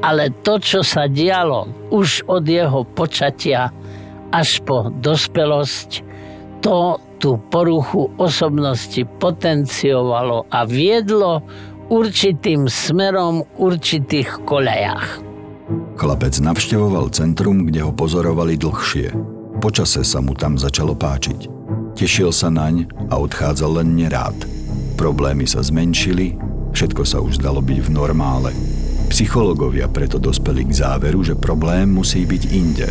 Ale 0.00 0.30
to, 0.40 0.62
čo 0.62 0.80
sa 0.86 1.10
dialo 1.10 1.90
už 1.90 2.30
od 2.30 2.46
jeho 2.46 2.86
počatia 2.86 3.74
až 4.30 4.62
po 4.62 4.86
dospelosť, 4.88 6.06
to 6.62 7.02
tú 7.16 7.40
poruchu 7.50 8.12
osobnosti 8.20 9.02
potenciovalo 9.18 10.46
a 10.52 10.68
viedlo 10.68 11.42
určitým 11.88 12.66
smerom 12.66 13.46
určitých 13.56 14.42
koľajách. 14.44 15.06
Chlapec 15.96 16.34
navštevoval 16.38 17.10
centrum, 17.10 17.66
kde 17.66 17.82
ho 17.82 17.90
pozorovali 17.90 18.54
dlhšie. 18.60 19.10
Počase 19.58 20.04
sa 20.04 20.20
mu 20.20 20.36
tam 20.36 20.60
začalo 20.60 20.92
páčiť. 20.92 21.48
Tešil 21.96 22.30
sa 22.30 22.52
naň 22.52 22.86
a 23.08 23.16
odchádzal 23.16 23.82
len 23.82 23.96
nerád. 23.96 24.36
Problémy 25.00 25.48
sa 25.48 25.64
zmenšili, 25.64 26.36
všetko 26.76 27.02
sa 27.08 27.24
už 27.24 27.40
zdalo 27.40 27.64
byť 27.64 27.78
v 27.88 27.90
normále. 27.90 28.52
Psychológovia 29.08 29.88
preto 29.88 30.20
dospeli 30.20 30.68
k 30.68 30.76
záveru, 30.76 31.24
že 31.24 31.38
problém 31.38 31.88
musí 31.88 32.28
byť 32.28 32.42
inde. 32.52 32.88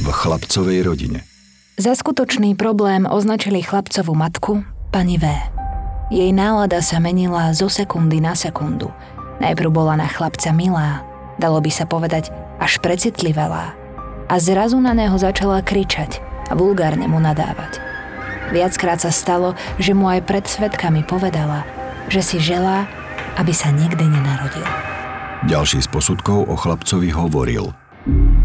V 0.00 0.06
chlapcovej 0.08 0.80
rodine– 0.86 1.20
za 1.76 1.92
skutočný 1.92 2.56
problém 2.56 3.04
označili 3.04 3.60
chlapcovú 3.60 4.16
matku, 4.16 4.64
pani 4.88 5.20
V. 5.20 5.28
Jej 6.08 6.32
nálada 6.32 6.80
sa 6.80 6.96
menila 6.96 7.52
zo 7.52 7.68
sekundy 7.68 8.16
na 8.16 8.32
sekundu. 8.32 8.88
Najprv 9.44 9.68
bola 9.68 10.00
na 10.00 10.08
chlapca 10.08 10.56
milá, 10.56 11.04
dalo 11.36 11.60
by 11.60 11.68
sa 11.68 11.84
povedať 11.84 12.32
až 12.56 12.80
precitlivelá. 12.80 13.76
A 14.26 14.34
zrazu 14.40 14.80
na 14.80 14.96
neho 14.96 15.14
začala 15.20 15.60
kričať 15.60 16.18
a 16.48 16.56
vulgárne 16.56 17.04
mu 17.04 17.20
nadávať. 17.20 17.78
Viackrát 18.56 18.96
sa 18.96 19.12
stalo, 19.12 19.52
že 19.76 19.92
mu 19.92 20.08
aj 20.08 20.24
pred 20.24 20.48
svetkami 20.48 21.04
povedala, 21.04 21.68
že 22.08 22.24
si 22.24 22.38
želá, 22.40 22.88
aby 23.36 23.52
sa 23.52 23.68
nikdy 23.68 24.06
nenarodil. 24.06 24.64
Ďalší 25.44 25.84
z 25.84 25.88
posudkov 25.92 26.48
o 26.48 26.54
chlapcovi 26.56 27.12
hovoril– 27.12 27.68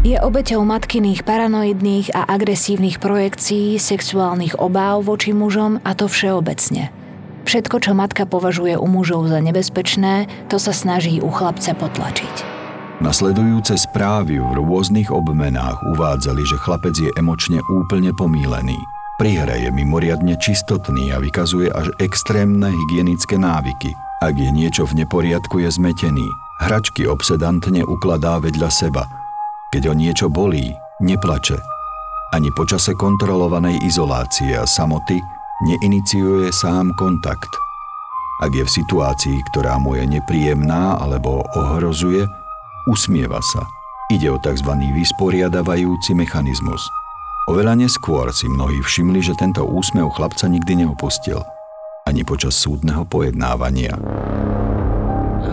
je 0.02 0.18
obeťou 0.18 0.66
matkyných 0.66 1.22
paranoidných 1.22 2.10
a 2.10 2.26
agresívnych 2.26 2.98
projekcií, 2.98 3.78
sexuálnych 3.78 4.58
obáv 4.58 5.06
voči 5.06 5.30
mužom 5.30 5.78
a 5.86 5.94
to 5.94 6.10
všeobecne. 6.10 6.90
Všetko, 7.46 7.76
čo 7.78 7.92
matka 7.94 8.26
považuje 8.26 8.74
u 8.74 8.86
mužov 8.90 9.30
za 9.30 9.38
nebezpečné, 9.38 10.26
to 10.50 10.58
sa 10.58 10.74
snaží 10.74 11.22
u 11.22 11.30
chlapca 11.30 11.74
potlačiť. 11.74 12.34
Nasledujúce 13.02 13.74
správy 13.78 14.38
v 14.38 14.50
rôznych 14.62 15.10
obmenách 15.10 15.78
uvádzali, 15.94 16.42
že 16.46 16.58
chlapec 16.58 16.94
je 16.98 17.10
emočne 17.18 17.58
úplne 17.70 18.14
pomílený. 18.14 18.78
Pri 19.18 19.38
hre 19.38 19.66
je 19.66 19.70
mimoriadne 19.70 20.34
čistotný 20.38 21.14
a 21.14 21.22
vykazuje 21.22 21.70
až 21.70 21.94
extrémne 22.02 22.70
hygienické 22.70 23.38
návyky. 23.38 23.94
Ak 24.22 24.34
je 24.38 24.50
niečo 24.50 24.86
v 24.86 25.02
neporiadku, 25.02 25.62
je 25.62 25.70
zmetený. 25.70 26.26
Hračky 26.62 27.10
obsedantne 27.10 27.82
ukladá 27.82 28.38
vedľa 28.38 28.70
seba. 28.70 29.21
Keď 29.72 29.82
ho 29.88 29.94
niečo 29.96 30.28
bolí, 30.28 30.76
neplače. 31.00 31.56
Ani 32.36 32.48
počase 32.52 32.92
kontrolovanej 32.96 33.80
izolácie 33.82 34.52
a 34.56 34.68
samoty 34.68 35.16
neiniciuje 35.64 36.52
sám 36.52 36.92
kontakt. 37.00 37.48
Ak 38.44 38.52
je 38.52 38.64
v 38.64 38.74
situácii, 38.84 39.36
ktorá 39.52 39.80
mu 39.80 39.96
je 39.96 40.04
nepríjemná 40.04 41.00
alebo 41.00 41.44
ohrozuje, 41.56 42.28
usmieva 42.88 43.40
sa. 43.40 43.64
Ide 44.12 44.28
o 44.28 44.38
tzv. 44.38 44.70
vysporiadavajúci 44.92 46.12
mechanizmus– 46.12 46.84
Oveľa 47.50 47.74
neskôr 47.74 48.30
si 48.30 48.46
mnohí 48.46 48.78
všimli, 48.78 49.18
že 49.18 49.34
tento 49.34 49.66
úsmev 49.66 50.14
chlapca 50.14 50.46
nikdy 50.46 50.86
neopustil. 50.86 51.42
Ani 52.06 52.22
počas 52.22 52.54
súdneho 52.54 53.02
pojednávania. 53.02 53.98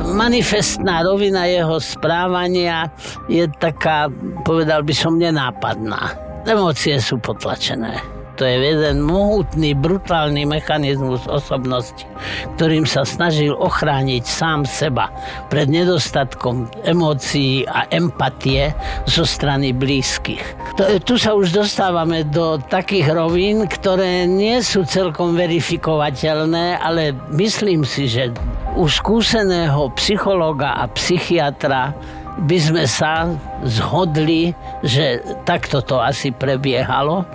Manifestná 0.09 1.05
rovina 1.05 1.45
jeho 1.45 1.77
správania 1.77 2.89
je 3.29 3.45
taká, 3.61 4.09
povedal 4.43 4.81
by 4.81 4.93
som, 4.93 5.21
nenápadná. 5.21 6.17
Emócie 6.49 6.97
sú 6.97 7.21
potlačené. 7.21 8.18
To 8.39 8.47
je 8.47 8.55
jeden 8.71 9.03
mohutný, 9.03 9.75
brutálny 9.75 10.47
mechanizmus 10.47 11.27
osobnosti, 11.27 12.07
ktorým 12.55 12.87
sa 12.87 13.03
snažil 13.03 13.51
ochrániť 13.51 14.23
sám 14.23 14.63
seba 14.63 15.11
pred 15.51 15.67
nedostatkom 15.67 16.71
emócií 16.87 17.67
a 17.67 17.83
empatie 17.91 18.71
zo 19.03 19.27
strany 19.27 19.75
blízkych. 19.75 20.39
To, 20.79 20.87
tu 21.03 21.19
sa 21.19 21.35
už 21.35 21.51
dostávame 21.51 22.23
do 22.23 22.55
takých 22.63 23.11
rovín, 23.11 23.67
ktoré 23.67 24.23
nie 24.23 24.63
sú 24.63 24.87
celkom 24.87 25.35
verifikovateľné, 25.35 26.79
ale 26.79 27.11
myslím 27.35 27.83
si, 27.83 28.07
že 28.07 28.31
u 28.79 28.87
skúseného 28.87 29.91
psychologa 29.99 30.79
a 30.79 30.87
psychiatra 30.95 31.91
by 32.39 32.55
sme 32.55 32.83
sa 32.87 33.27
zhodli, 33.67 34.55
že 34.79 35.19
takto 35.43 35.83
to 35.83 35.99
asi 35.99 36.31
prebiehalo 36.31 37.27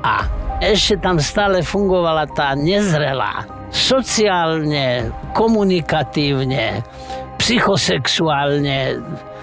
a 0.00 0.45
ešte 0.60 0.96
tam 1.00 1.20
stále 1.20 1.60
fungovala 1.60 2.24
tá 2.32 2.56
nezrelá, 2.56 3.44
sociálne, 3.68 5.12
komunikatívne, 5.36 6.80
psychosexuálne 7.36 9.00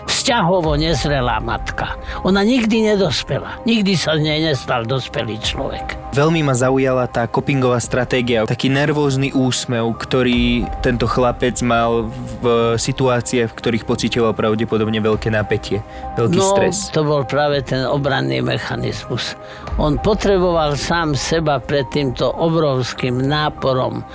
vzťahovo 0.07 0.75
nezrelá 0.75 1.39
matka. 1.39 1.95
Ona 2.27 2.43
nikdy 2.43 2.93
nedospela. 2.93 3.59
Nikdy 3.63 3.93
sa 3.95 4.19
z 4.19 4.21
nej 4.23 4.39
nestal 4.43 4.83
dospelý 4.83 5.39
človek. 5.39 5.99
Veľmi 6.13 6.45
ma 6.45 6.53
zaujala 6.53 7.09
tá 7.09 7.25
kopingová 7.25 7.81
stratégia, 7.81 8.45
taký 8.45 8.69
nervózny 8.69 9.33
úsmev, 9.33 9.97
ktorý 9.97 10.69
tento 10.85 11.09
chlapec 11.09 11.57
mal 11.65 12.13
v 12.39 12.77
situáciách, 12.77 13.49
v 13.49 13.57
ktorých 13.57 13.83
pocitoval 13.89 14.37
pravdepodobne 14.37 15.01
veľké 15.01 15.33
napätie, 15.33 15.81
veľký 16.13 16.37
no, 16.37 16.49
stres. 16.53 16.93
to 16.93 17.01
bol 17.01 17.25
práve 17.25 17.65
ten 17.65 17.81
obranný 17.89 18.45
mechanizmus. 18.45 19.33
On 19.81 19.97
potreboval 19.97 20.77
sám 20.77 21.17
seba 21.17 21.57
pred 21.57 21.89
týmto 21.89 22.29
obrovským 22.29 23.17
náporom 23.25 24.05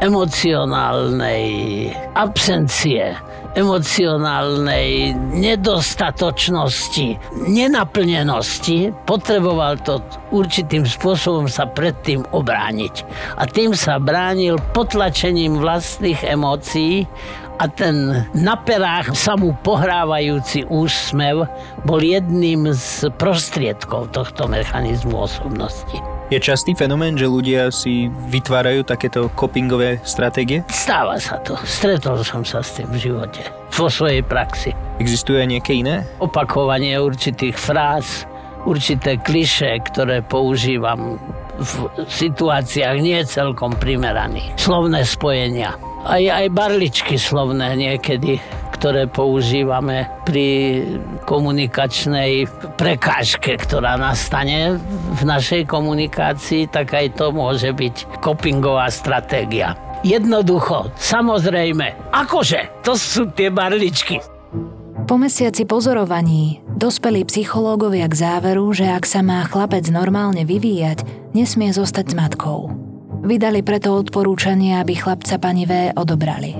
emocionálnej 0.00 1.90
absencie 2.16 3.18
emocionálnej 3.58 5.10
nedostatočnosti, 5.34 7.18
nenaplnenosti, 7.50 8.94
potreboval 9.10 9.74
to 9.82 9.98
určitým 10.30 10.86
spôsobom 10.86 11.50
sa 11.50 11.66
predtým 11.66 12.22
obrániť. 12.30 12.94
A 13.34 13.50
tým 13.50 13.74
sa 13.74 13.98
bránil 13.98 14.54
potlačením 14.70 15.58
vlastných 15.58 16.22
emócií 16.22 17.10
a 17.60 17.68
ten 17.68 18.24
na 18.32 18.56
perách 18.56 19.12
sa 19.12 19.36
mu 19.36 19.52
pohrávajúci 19.60 20.64
úsmev 20.72 21.44
bol 21.84 22.00
jedným 22.00 22.72
z 22.72 23.12
prostriedkov 23.20 24.16
tohto 24.16 24.48
mechanizmu 24.48 25.12
osobnosti. 25.12 26.00
Je 26.32 26.40
častý 26.40 26.72
fenomén, 26.72 27.18
že 27.20 27.28
ľudia 27.28 27.68
si 27.68 28.08
vytvárajú 28.32 28.86
takéto 28.86 29.28
copingové 29.36 30.00
stratégie? 30.06 30.64
Stáva 30.72 31.20
sa 31.20 31.42
to. 31.42 31.58
Stretol 31.66 32.22
som 32.24 32.46
sa 32.46 32.64
s 32.64 32.80
tým 32.80 32.88
v 32.88 33.10
živote. 33.10 33.44
Vo 33.74 33.90
svojej 33.90 34.22
praxi. 34.24 34.72
Existuje 35.02 35.42
aj 35.42 35.48
nejaké 35.50 35.72
iné? 35.82 36.06
Opakovanie 36.22 36.96
určitých 37.02 37.58
fráz, 37.58 38.24
určité 38.62 39.18
kliše, 39.18 39.82
ktoré 39.90 40.22
používam 40.22 41.18
v 41.60 41.72
situáciách 42.08 42.96
nie 43.02 43.20
celkom 43.26 43.76
primeraných. 43.76 44.56
Slovné 44.56 45.04
spojenia. 45.04 45.89
Aj, 46.04 46.22
aj 46.22 46.46
barličky 46.52 47.20
slovné 47.20 47.76
niekedy 47.76 48.40
ktoré 48.80 49.04
používame 49.04 50.08
pri 50.24 50.80
komunikačnej 51.28 52.48
prekážke, 52.80 53.60
ktorá 53.60 54.00
nastane 54.00 54.80
v 55.20 55.20
našej 55.20 55.68
komunikácii, 55.68 56.64
tak 56.72 56.96
aj 56.96 57.20
to 57.20 57.28
môže 57.28 57.68
byť 57.76 58.24
copingová 58.24 58.88
stratégia. 58.88 59.76
Jednoducho, 60.00 60.88
samozrejme, 60.96 61.92
akože, 62.08 62.80
to 62.80 62.96
sú 62.96 63.28
tie 63.36 63.52
barličky. 63.52 64.24
Po 65.04 65.20
mesiaci 65.20 65.68
pozorovaní 65.68 66.64
dospeli 66.72 67.28
psychológovia 67.28 68.08
k 68.08 68.16
záveru, 68.16 68.64
že 68.72 68.88
ak 68.88 69.04
sa 69.04 69.20
má 69.20 69.44
chlapec 69.44 69.84
normálne 69.92 70.48
vyvíjať, 70.48 71.04
nesmie 71.36 71.68
zostať 71.68 72.06
s 72.08 72.14
matkou. 72.16 72.89
Vydali 73.20 73.60
preto 73.60 74.00
odporúčanie, 74.00 74.80
aby 74.80 74.96
chlapca 74.96 75.36
pani 75.36 75.68
V 75.68 75.92
odobrali. 75.92 76.56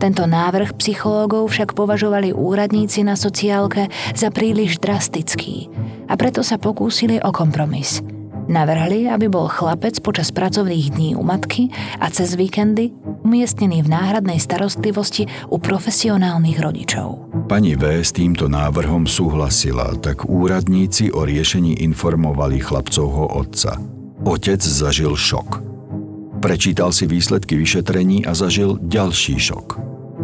Tento 0.00 0.24
návrh 0.24 0.80
psychológov 0.80 1.52
však 1.52 1.76
považovali 1.76 2.32
úradníci 2.32 3.04
na 3.04 3.20
sociálke 3.20 3.92
za 4.16 4.32
príliš 4.32 4.80
drastický 4.80 5.68
a 6.08 6.16
preto 6.16 6.40
sa 6.40 6.56
pokúsili 6.56 7.20
o 7.20 7.28
kompromis. 7.28 8.00
Navrhli, 8.48 9.06
aby 9.06 9.28
bol 9.28 9.46
chlapec 9.46 10.00
počas 10.00 10.32
pracovných 10.32 10.96
dní 10.96 11.10
u 11.14 11.22
matky 11.22 11.70
a 12.00 12.08
cez 12.08 12.34
víkendy 12.34 12.90
umiestnený 13.22 13.84
v 13.84 13.92
náhradnej 13.92 14.40
starostlivosti 14.40 15.28
u 15.52 15.60
profesionálnych 15.60 16.58
rodičov. 16.58 17.30
Pani 17.46 17.76
V 17.76 18.00
s 18.00 18.10
týmto 18.10 18.48
návrhom 18.48 19.04
súhlasila, 19.04 19.94
tak 20.00 20.26
úradníci 20.26 21.12
o 21.12 21.28
riešení 21.28 21.84
informovali 21.84 22.58
chlapcovho 22.58 23.36
otca. 23.36 23.76
Otec 24.24 24.64
zažil 24.64 25.12
šok. 25.12 25.69
Prečítal 26.40 26.88
si 26.88 27.04
výsledky 27.04 27.52
vyšetrení 27.60 28.24
a 28.24 28.32
zažil 28.32 28.80
ďalší 28.80 29.36
šok. 29.36 29.76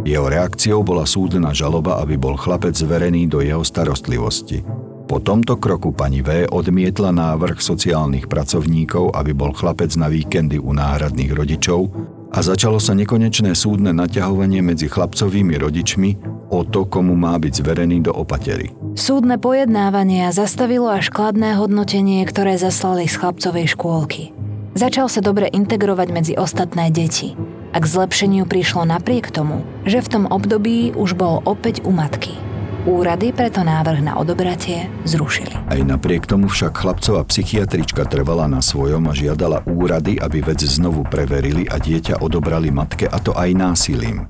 Jeho 0.08 0.26
reakciou 0.32 0.80
bola 0.80 1.04
súdna 1.04 1.52
žaloba, 1.52 2.00
aby 2.00 2.16
bol 2.16 2.40
chlapec 2.40 2.72
zverený 2.72 3.28
do 3.28 3.44
jeho 3.44 3.60
starostlivosti. 3.60 4.64
Po 5.06 5.22
tomto 5.22 5.60
kroku 5.60 5.94
pani 5.94 6.24
V 6.24 6.50
odmietla 6.50 7.14
návrh 7.14 7.62
sociálnych 7.62 8.26
pracovníkov, 8.26 9.14
aby 9.14 9.36
bol 9.36 9.54
chlapec 9.54 9.94
na 9.94 10.10
víkendy 10.10 10.58
u 10.58 10.74
náhradných 10.74 11.30
rodičov 11.30 11.92
a 12.34 12.38
začalo 12.42 12.82
sa 12.82 12.96
nekonečné 12.96 13.54
súdne 13.54 13.94
naťahovanie 13.94 14.60
medzi 14.60 14.90
chlapcovými 14.90 15.54
rodičmi 15.56 16.10
o 16.50 16.62
to, 16.66 16.86
komu 16.86 17.14
má 17.14 17.38
byť 17.38 17.52
zverený 17.64 18.06
do 18.06 18.12
opatery. 18.14 18.70
Súdne 18.94 19.38
pojednávania 19.38 20.30
zastavilo 20.30 20.90
až 20.90 21.10
kladné 21.10 21.54
hodnotenie, 21.58 22.22
ktoré 22.28 22.58
zaslali 22.58 23.10
z 23.10 23.14
chlapcovej 23.18 23.66
škôlky. 23.74 24.35
Začal 24.76 25.08
sa 25.08 25.24
dobre 25.24 25.48
integrovať 25.48 26.08
medzi 26.12 26.34
ostatné 26.36 26.92
deti 26.92 27.32
a 27.72 27.80
k 27.80 27.84
zlepšeniu 27.88 28.44
prišlo 28.44 28.84
napriek 28.84 29.32
tomu, 29.32 29.64
že 29.88 30.04
v 30.04 30.08
tom 30.12 30.24
období 30.28 30.92
už 30.92 31.16
bol 31.16 31.40
opäť 31.48 31.80
u 31.88 31.96
matky. 31.96 32.36
Úrady 32.84 33.32
preto 33.32 33.64
návrh 33.64 34.04
na 34.04 34.20
odobratie 34.20 34.92
zrušili. 35.08 35.56
Aj 35.72 35.80
napriek 35.80 36.28
tomu 36.28 36.52
však 36.52 36.76
chlapcová 36.76 37.24
psychiatrička 37.24 38.04
trvala 38.04 38.44
na 38.52 38.60
svojom 38.60 39.08
a 39.08 39.16
žiadala 39.16 39.64
úrady, 39.64 40.20
aby 40.20 40.44
vec 40.44 40.60
znovu 40.60 41.08
preverili 41.08 41.64
a 41.72 41.80
dieťa 41.80 42.20
odobrali 42.20 42.68
matke 42.68 43.08
a 43.08 43.16
to 43.16 43.32
aj 43.32 43.56
násilím. 43.56 44.28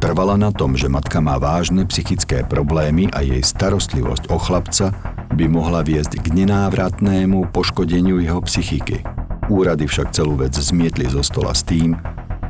Trvala 0.00 0.40
na 0.40 0.56
tom, 0.56 0.72
že 0.72 0.88
matka 0.88 1.20
má 1.20 1.36
vážne 1.36 1.84
psychické 1.84 2.48
problémy 2.48 3.12
a 3.12 3.20
jej 3.20 3.44
starostlivosť 3.44 4.32
o 4.32 4.40
chlapca 4.40 4.96
by 5.36 5.44
mohla 5.52 5.84
viesť 5.84 6.16
k 6.24 6.32
nenávratnému 6.32 7.52
poškodeniu 7.52 8.24
jeho 8.24 8.40
psychiky. 8.40 9.04
Úrady 9.46 9.86
však 9.86 10.10
celú 10.10 10.34
vec 10.34 10.58
zmietli 10.58 11.06
zo 11.06 11.22
stola 11.22 11.54
s 11.54 11.62
tým, 11.62 11.94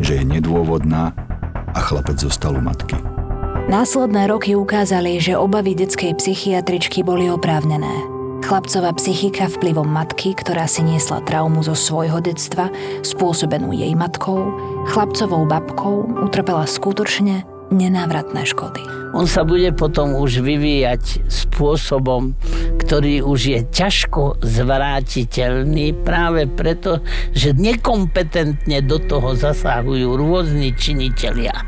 že 0.00 0.16
je 0.16 0.24
nedôvodná 0.24 1.12
a 1.76 1.78
chlapec 1.84 2.16
zostal 2.16 2.56
u 2.56 2.62
matky. 2.64 2.96
Následné 3.66 4.30
roky 4.30 4.54
ukázali, 4.54 5.18
že 5.20 5.36
obavy 5.36 5.74
detskej 5.74 6.16
psychiatričky 6.16 7.02
boli 7.02 7.28
oprávnené. 7.28 7.90
Chlapcová 8.46 8.94
psychika 8.94 9.50
vplyvom 9.50 9.90
matky, 9.90 10.36
ktorá 10.38 10.70
si 10.70 10.86
niesla 10.86 11.18
traumu 11.26 11.66
zo 11.66 11.74
svojho 11.74 12.22
detstva, 12.22 12.70
spôsobenú 13.02 13.74
jej 13.74 13.90
matkou, 13.98 14.54
chlapcovou 14.86 15.44
babkou, 15.50 16.22
utrpela 16.22 16.62
skutočne 16.62 17.55
nenávratné 17.70 18.46
škody. 18.46 18.82
On 19.16 19.24
sa 19.24 19.48
bude 19.48 19.72
potom 19.72 20.12
už 20.12 20.44
vyvíjať 20.44 21.24
spôsobom, 21.30 22.36
ktorý 22.76 23.24
už 23.24 23.40
je 23.48 23.60
ťažko 23.72 24.44
zvrátiteľný 24.44 25.96
práve 26.04 26.44
preto, 26.44 27.00
že 27.32 27.56
nekompetentne 27.56 28.84
do 28.84 29.00
toho 29.00 29.32
zasahujú 29.32 30.20
rôzni 30.20 30.76
činitelia. 30.76 31.64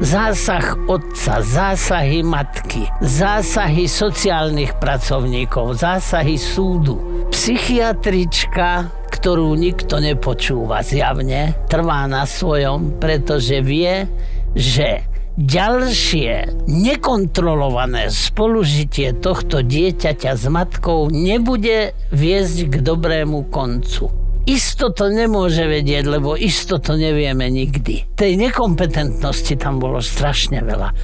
Zásah 0.00 0.78
otca, 0.88 1.44
zásahy 1.44 2.24
matky, 2.24 2.88
zásahy 3.04 3.84
sociálnych 3.90 4.80
pracovníkov, 4.80 5.76
zásahy 5.76 6.40
súdu. 6.40 7.28
Psychiatrička 7.28 8.88
ktorú 9.06 9.56
nikto 9.56 9.96
nepočúva 9.98 10.84
zjavne, 10.84 11.56
trvá 11.72 12.04
na 12.04 12.28
svojom, 12.28 13.00
pretože 13.00 13.58
vie, 13.64 14.04
že 14.52 15.02
ďalšie 15.36 16.64
nekontrolované 16.64 18.08
spolužitie 18.08 19.12
tohto 19.20 19.60
dieťaťa 19.60 20.32
s 20.32 20.44
matkou 20.48 21.12
nebude 21.12 21.92
viesť 22.12 22.72
k 22.72 22.74
dobrému 22.80 23.48
koncu. 23.52 24.25
Isto 24.46 24.94
to 24.94 25.10
nemôže 25.10 25.66
vedieť, 25.66 26.06
lebo 26.06 26.38
isto 26.38 26.78
to 26.78 26.94
nevieme 26.94 27.50
nikdy. 27.50 28.06
Tej 28.14 28.38
nekompetentnosti 28.38 29.58
tam 29.58 29.82
bolo 29.82 29.98
strašne 29.98 30.62
veľa. 30.62 30.94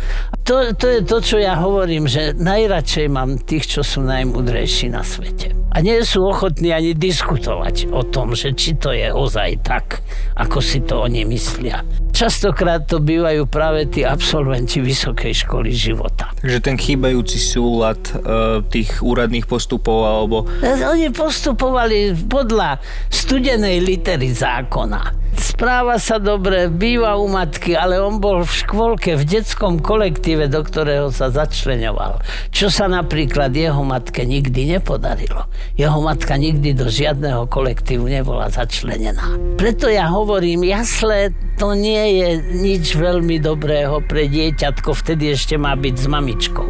To, 0.46 0.70
to 0.78 0.86
je 0.86 1.00
to, 1.02 1.18
čo 1.18 1.36
ja 1.42 1.58
hovorím, 1.58 2.06
že 2.06 2.38
najradšej 2.38 3.06
mám 3.10 3.42
tých, 3.42 3.66
čo 3.66 3.82
sú 3.82 4.06
najmudrejší 4.06 4.94
na 4.94 5.02
svete. 5.02 5.58
A 5.74 5.82
nie 5.82 5.98
sú 6.06 6.22
ochotní 6.22 6.70
ani 6.70 6.94
diskutovať 6.94 7.90
o 7.90 8.06
tom, 8.06 8.38
že 8.38 8.54
či 8.54 8.78
to 8.78 8.94
je 8.94 9.10
ozaj 9.10 9.64
tak, 9.66 10.06
ako 10.38 10.62
si 10.62 10.78
to 10.84 11.02
oni 11.02 11.26
myslia. 11.26 11.82
Častokrát 12.12 12.86
to 12.86 13.00
bývajú 13.00 13.48
práve 13.48 13.88
tí 13.88 14.04
absolventi 14.04 14.84
vysokej 14.84 15.48
školy 15.48 15.72
života. 15.72 16.30
Takže 16.44 16.60
ten 16.60 16.76
chýbajúci 16.76 17.40
súlad 17.40 17.98
e, 18.12 18.12
tých 18.68 19.00
úradných 19.00 19.48
postupov 19.48 20.04
alebo... 20.04 20.44
Oni 20.62 21.08
postupovali 21.08 22.14
podľa 22.28 22.76
studenej 23.32 23.80
litery 23.80 24.28
zákona. 24.28 25.24
Správa 25.32 25.96
sa 25.96 26.20
dobre, 26.20 26.68
býva 26.68 27.16
u 27.16 27.32
matky, 27.32 27.72
ale 27.72 27.96
on 27.96 28.20
bol 28.20 28.44
v 28.44 28.52
škôlke, 28.52 29.16
v 29.16 29.24
detskom 29.24 29.80
kolektíve, 29.80 30.52
do 30.52 30.60
ktorého 30.60 31.08
sa 31.08 31.32
začleňoval. 31.32 32.20
Čo 32.52 32.68
sa 32.68 32.92
napríklad 32.92 33.56
jeho 33.56 33.80
matke 33.80 34.28
nikdy 34.28 34.76
nepodarilo. 34.76 35.48
Jeho 35.80 36.04
matka 36.04 36.36
nikdy 36.36 36.76
do 36.76 36.92
žiadneho 36.92 37.48
kolektívu 37.48 38.04
nebola 38.04 38.52
začlenená. 38.52 39.56
Preto 39.56 39.88
ja 39.88 40.12
hovorím, 40.12 40.68
jasle 40.68 41.32
to 41.62 41.78
nie 41.78 42.18
je 42.18 42.28
nič 42.58 42.98
veľmi 42.98 43.38
dobrého 43.38 44.02
pre 44.02 44.26
dieťatko, 44.26 44.98
vtedy 44.98 45.30
ešte 45.30 45.54
má 45.54 45.78
byť 45.78 45.94
s 45.94 46.06
mamičkou. 46.10 46.68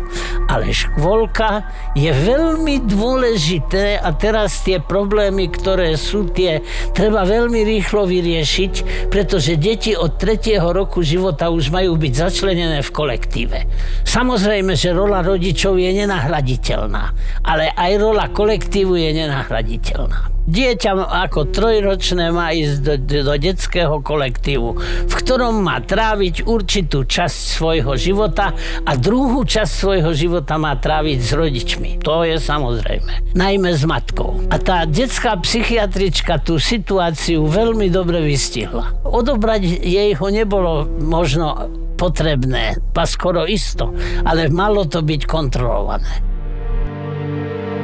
Ale 0.53 0.69
škôlka 0.69 1.65
je 1.97 2.13
veľmi 2.13 2.85
dôležité 2.85 3.97
a 3.97 4.13
teraz 4.13 4.61
tie 4.61 4.85
problémy, 4.85 5.49
ktoré 5.49 5.97
sú 5.97 6.29
tie, 6.29 6.52
treba 6.97 7.23
veľmi 7.23 7.63
rýchlo 7.63 8.09
vyriešiť, 8.09 9.07
pretože 9.13 9.61
deti 9.61 9.95
od 9.95 10.19
3. 10.19 10.59
roku 10.59 11.05
života 11.07 11.53
už 11.53 11.71
majú 11.71 11.95
byť 11.95 12.13
začlenené 12.13 12.81
v 12.83 12.91
kolektíve. 12.91 13.59
Samozrejme, 14.03 14.75
že 14.75 14.97
rola 14.97 15.23
rodičov 15.23 15.79
je 15.79 15.91
nenahraditeľná, 16.03 17.05
ale 17.47 17.71
aj 17.73 17.93
rola 18.01 18.27
kolektívu 18.33 18.99
je 18.99 19.11
nenahraditeľná. 19.23 20.32
Dieťa 20.43 20.99
ako 21.27 21.55
trojročné 21.55 22.35
má 22.35 22.51
ísť 22.51 22.77
do, 22.83 22.95
do 23.23 23.35
detského 23.39 24.03
kolektívu, 24.03 24.69
v 25.07 25.13
ktorom 25.15 25.63
má 25.63 25.79
tráviť 25.79 26.43
určitú 26.43 27.07
časť 27.07 27.39
svojho 27.59 27.95
života 27.95 28.51
a 28.83 28.93
druhú 28.99 29.47
časť 29.47 29.71
svojho 29.71 30.11
života 30.11 30.59
má 30.59 30.75
tráviť 30.75 31.19
s 31.23 31.31
rodičmi. 31.31 31.91
To 32.03 32.27
je 32.27 32.43
samozrejme. 32.43 33.39
Najmä 33.39 33.71
s 33.71 33.87
matkou. 33.87 34.43
A 34.51 34.59
tá 34.59 34.83
detská 34.83 35.39
psychiatrička 35.39 36.43
tú 36.43 36.59
situáciu 36.59 37.47
veľmi 37.47 37.87
dobre 37.87 38.19
vystihla. 38.27 38.99
Odobrať 39.07 39.63
jej 39.79 40.11
ho 40.19 40.27
nebolo 40.27 40.91
možno 40.99 41.71
potrebné, 41.95 42.83
pa 42.91 43.07
skoro 43.07 43.47
isto, 43.47 43.95
ale 44.27 44.51
malo 44.51 44.83
to 44.91 45.07
byť 45.07 45.23
kontrolované. 45.23 46.32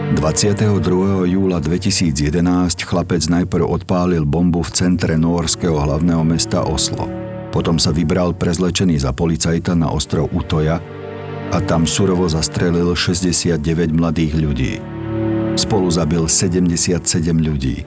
22. 0.08 1.28
júla 1.28 1.60
2011 1.60 2.40
chlapec 2.80 3.20
najprv 3.28 3.60
odpálil 3.68 4.24
bombu 4.24 4.64
v 4.64 4.72
centre 4.72 5.20
norského 5.20 5.76
hlavného 5.76 6.24
mesta 6.24 6.64
Oslo. 6.64 7.04
Potom 7.52 7.76
sa 7.76 7.92
vybral 7.92 8.32
prezlečený 8.32 9.04
za 9.04 9.12
policajta 9.12 9.76
na 9.76 9.92
ostrov 9.92 10.32
Utoja 10.32 10.80
a 11.52 11.58
tam 11.60 11.84
surovo 11.84 12.24
zastrelil 12.24 12.96
69 12.96 13.60
mladých 13.92 14.32
ľudí. 14.32 14.72
Spolu 15.60 15.92
zabil 15.92 16.24
77 16.24 17.04
ľudí. 17.36 17.84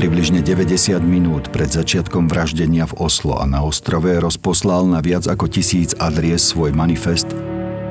Približne 0.00 0.40
90 0.40 0.96
minút 1.04 1.52
pred 1.52 1.68
začiatkom 1.68 2.24
vraždenia 2.32 2.88
v 2.88 3.04
Oslo 3.04 3.36
a 3.36 3.44
na 3.44 3.60
ostrove 3.60 4.08
rozposlal 4.16 4.88
na 4.88 5.04
viac 5.04 5.28
ako 5.28 5.44
tisíc 5.44 5.92
adries 6.00 6.40
svoj 6.40 6.72
manifest, 6.72 7.28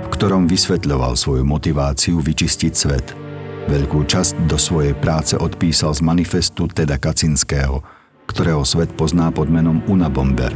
v 0.02 0.08
ktorom 0.10 0.50
vysvetľoval 0.50 1.13
svoju 1.13 1.45
motiváciu 1.45 2.17
vyčistiť 2.17 2.73
svet– 2.73 3.08
Veľkú 3.67 4.08
časť 4.08 4.47
do 4.47 4.56
svojej 4.56 4.95
práce 4.95 5.36
odpísal 5.36 5.91
z 5.91 5.99
manifestu 5.99 6.71
Teda 6.71 6.95
Kacinského, 6.95 7.84
ktorého 8.23 8.63
svet 8.63 8.95
pozná 8.95 9.27
pod 9.27 9.51
menom 9.51 9.84
Unabomber, 9.91 10.56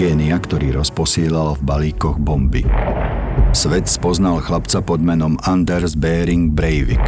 génia, 0.00 0.40
ktorý 0.40 0.80
rozposielal 0.80 1.60
v 1.60 1.62
balíkoch 1.68 2.16
bomby. 2.16 2.64
Svet 3.52 3.84
spoznal 3.84 4.40
chlapca 4.40 4.80
pod 4.80 4.96
menom 4.96 5.36
Anders 5.44 5.92
Bering 5.92 6.56
Breivik. 6.56 7.04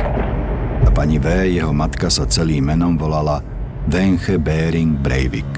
A 0.84 0.92
pani 0.92 1.16
V, 1.16 1.48
jeho 1.48 1.72
matka 1.72 2.12
sa 2.12 2.28
celým 2.28 2.68
menom 2.68 3.00
volala 3.00 3.40
Venche 3.88 4.36
Bering 4.36 5.00
Breivik. 5.00 5.48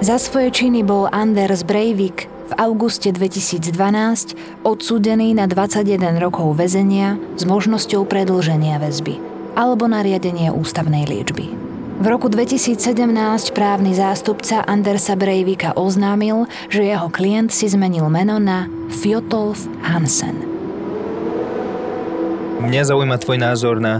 Za 0.00 0.16
svoje 0.16 0.56
činy 0.56 0.80
bol 0.80 1.04
Anders 1.12 1.68
Breivik 1.68 2.37
v 2.48 2.52
auguste 2.56 3.12
2012 3.12 4.64
odsúdený 4.64 5.36
na 5.36 5.44
21 5.44 6.16
rokov 6.16 6.56
väzenia 6.56 7.20
s 7.36 7.44
možnosťou 7.44 8.08
predlženia 8.08 8.80
väzby 8.80 9.20
alebo 9.52 9.84
nariadenie 9.84 10.48
ústavnej 10.48 11.04
liečby. 11.04 11.52
V 11.98 12.06
roku 12.06 12.30
2017 12.30 12.78
právny 13.52 13.90
zástupca 13.92 14.62
Andersa 14.62 15.18
Breivika 15.18 15.74
oznámil, 15.74 16.46
že 16.70 16.86
jeho 16.86 17.10
klient 17.10 17.50
si 17.50 17.66
zmenil 17.66 18.06
meno 18.06 18.38
na 18.38 18.70
Fjotolf 19.02 19.66
Hansen. 19.82 20.38
Mňa 22.62 22.82
zaujíma 22.86 23.18
tvoj 23.18 23.38
názor 23.42 23.82
na 23.82 23.98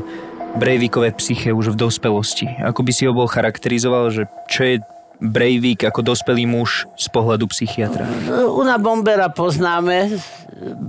Breivikové 0.57 1.13
psyche 1.19 1.53
už 1.53 1.75
v 1.75 1.91
dospelosti. 1.91 2.49
Ako 2.65 2.81
by 2.87 2.93
si 2.95 3.05
ho 3.05 3.13
bol 3.13 3.29
charakterizoval, 3.29 4.09
že 4.15 4.31
čo 4.49 4.63
je 4.65 4.75
Breivik 5.19 5.83
ako 5.83 6.15
dospelý 6.15 6.47
muž 6.47 6.87
z 6.95 7.11
pohľadu 7.11 7.51
psychiatra? 7.51 8.07
Una 8.55 8.79
Bombera 8.79 9.27
poznáme, 9.35 10.15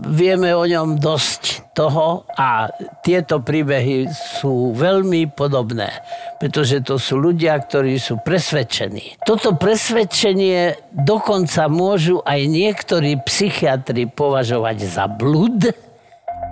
vieme 0.05 0.53
o 0.53 0.65
ňom 0.69 1.01
dosť 1.01 1.73
toho 1.73 2.29
a 2.37 2.69
tieto 3.01 3.41
príbehy 3.41 4.05
sú 4.09 4.73
veľmi 4.77 5.33
podobné, 5.33 5.89
pretože 6.37 6.85
to 6.85 7.01
sú 7.01 7.17
ľudia, 7.17 7.57
ktorí 7.57 7.97
sú 7.97 8.21
presvedčení. 8.21 9.17
Toto 9.25 9.57
presvedčenie 9.57 10.77
dokonca 10.93 11.65
môžu 11.65 12.21
aj 12.21 12.39
niektorí 12.45 13.17
psychiatri 13.25 14.05
považovať 14.09 14.77
za 14.85 15.05
blud 15.09 15.73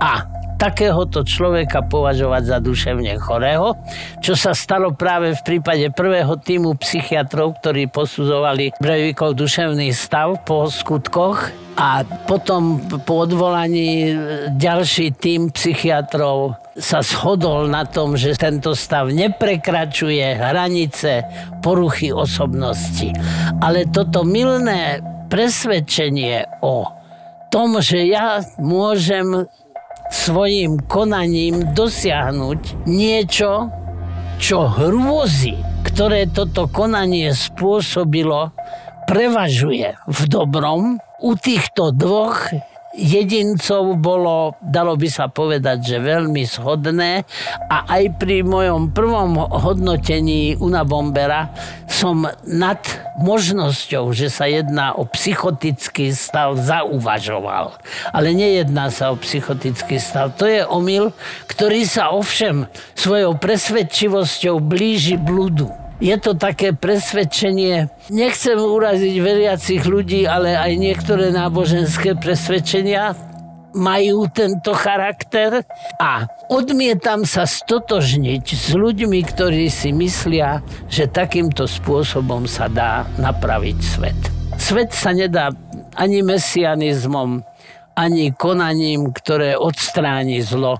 a 0.01 0.36
takéhoto 0.57 1.21
človeka 1.21 1.85
považovať 1.85 2.43
za 2.43 2.57
duševne 2.57 3.13
chorého, 3.21 3.77
čo 4.19 4.33
sa 4.33 4.57
stalo 4.57 4.91
práve 4.97 5.37
v 5.37 5.41
prípade 5.45 5.85
prvého 5.93 6.33
týmu 6.41 6.75
psychiatrov, 6.81 7.61
ktorí 7.61 7.87
posudzovali 7.93 8.75
Brevikov 8.81 9.37
duševný 9.37 9.93
stav 9.93 10.41
po 10.43 10.65
skutkoch 10.65 11.53
a 11.77 12.01
potom 12.25 12.81
po 13.05 13.29
odvolaní 13.29 14.17
ďalší 14.57 15.13
tým 15.13 15.53
psychiatrov 15.53 16.57
sa 16.73 17.05
shodol 17.05 17.69
na 17.69 17.85
tom, 17.85 18.17
že 18.17 18.33
tento 18.33 18.73
stav 18.73 19.13
neprekračuje 19.13 20.41
hranice 20.41 21.21
poruchy 21.61 22.09
osobnosti. 22.09 23.13
Ale 23.61 23.85
toto 23.93 24.25
milné 24.25 25.05
presvedčenie 25.29 26.49
o 26.65 26.89
tom, 27.53 27.77
že 27.77 28.09
ja 28.09 28.41
môžem 28.57 29.45
svojim 30.11 30.79
konaním 30.87 31.75
dosiahnuť 31.75 32.87
niečo, 32.87 33.71
čo 34.37 34.69
hrôzy, 34.69 35.57
ktoré 35.83 36.29
toto 36.29 36.69
konanie 36.69 37.33
spôsobilo, 37.33 38.53
prevažuje 39.09 39.97
v 40.05 40.19
dobrom. 40.29 40.99
U 41.17 41.33
týchto 41.33 41.89
dvoch 41.89 42.53
jedincov 42.97 43.95
bolo, 44.01 44.57
dalo 44.59 44.97
by 44.97 45.07
sa 45.07 45.29
povedať, 45.29 45.95
že 45.95 45.97
veľmi 46.01 46.43
shodné 46.43 47.23
a 47.69 47.77
aj 47.85 48.17
pri 48.17 48.41
mojom 48.41 48.89
prvom 48.91 49.37
hodnotení 49.37 50.57
Unabombera 50.57 51.53
som 51.85 52.25
nad 52.43 52.81
možnosťou, 53.21 54.13
že 54.13 54.29
sa 54.29 54.49
jedná 54.49 54.93
o 54.97 55.05
psychotický 55.05 56.13
stav, 56.13 56.57
zauvažoval. 56.57 57.77
Ale 58.13 58.33
nejedná 58.33 58.89
sa 58.93 59.13
o 59.13 59.17
psychotický 59.17 59.97
stav. 59.97 60.33
To 60.37 60.45
je 60.45 60.61
omyl, 60.65 61.13
ktorý 61.49 61.85
sa 61.85 62.13
ovšem 62.13 62.69
svojou 62.93 63.37
presvedčivosťou 63.37 64.61
blíži 64.61 65.17
bludu. 65.17 65.86
Je 65.97 66.13
to 66.21 66.37
také 66.37 66.77
presvedčenie, 66.77 67.89
nechcem 68.13 68.53
uraziť 68.53 69.15
veriacich 69.17 69.81
ľudí, 69.81 70.29
ale 70.29 70.53
aj 70.53 70.77
niektoré 70.77 71.33
náboženské 71.33 72.13
presvedčenia 72.13 73.17
majú 73.73 74.29
tento 74.29 74.77
charakter 74.77 75.65
a 75.97 76.29
odmietam 76.53 77.25
sa 77.25 77.49
stotožniť 77.49 78.45
s 78.45 78.77
ľuďmi, 78.77 79.19
ktorí 79.25 79.69
si 79.73 79.89
myslia, 79.89 80.61
že 80.85 81.09
takýmto 81.09 81.65
spôsobom 81.65 82.45
sa 82.45 82.69
dá 82.69 83.09
napraviť 83.17 83.77
svet. 83.81 84.19
Svet 84.57 84.93
sa 84.93 85.13
nedá 85.13 85.49
ani 85.97 86.21
mesianizmom, 86.21 87.41
ani 87.97 88.33
konaním, 88.37 89.09
ktoré 89.09 89.57
odstráni 89.57 90.45
zlo. 90.45 90.77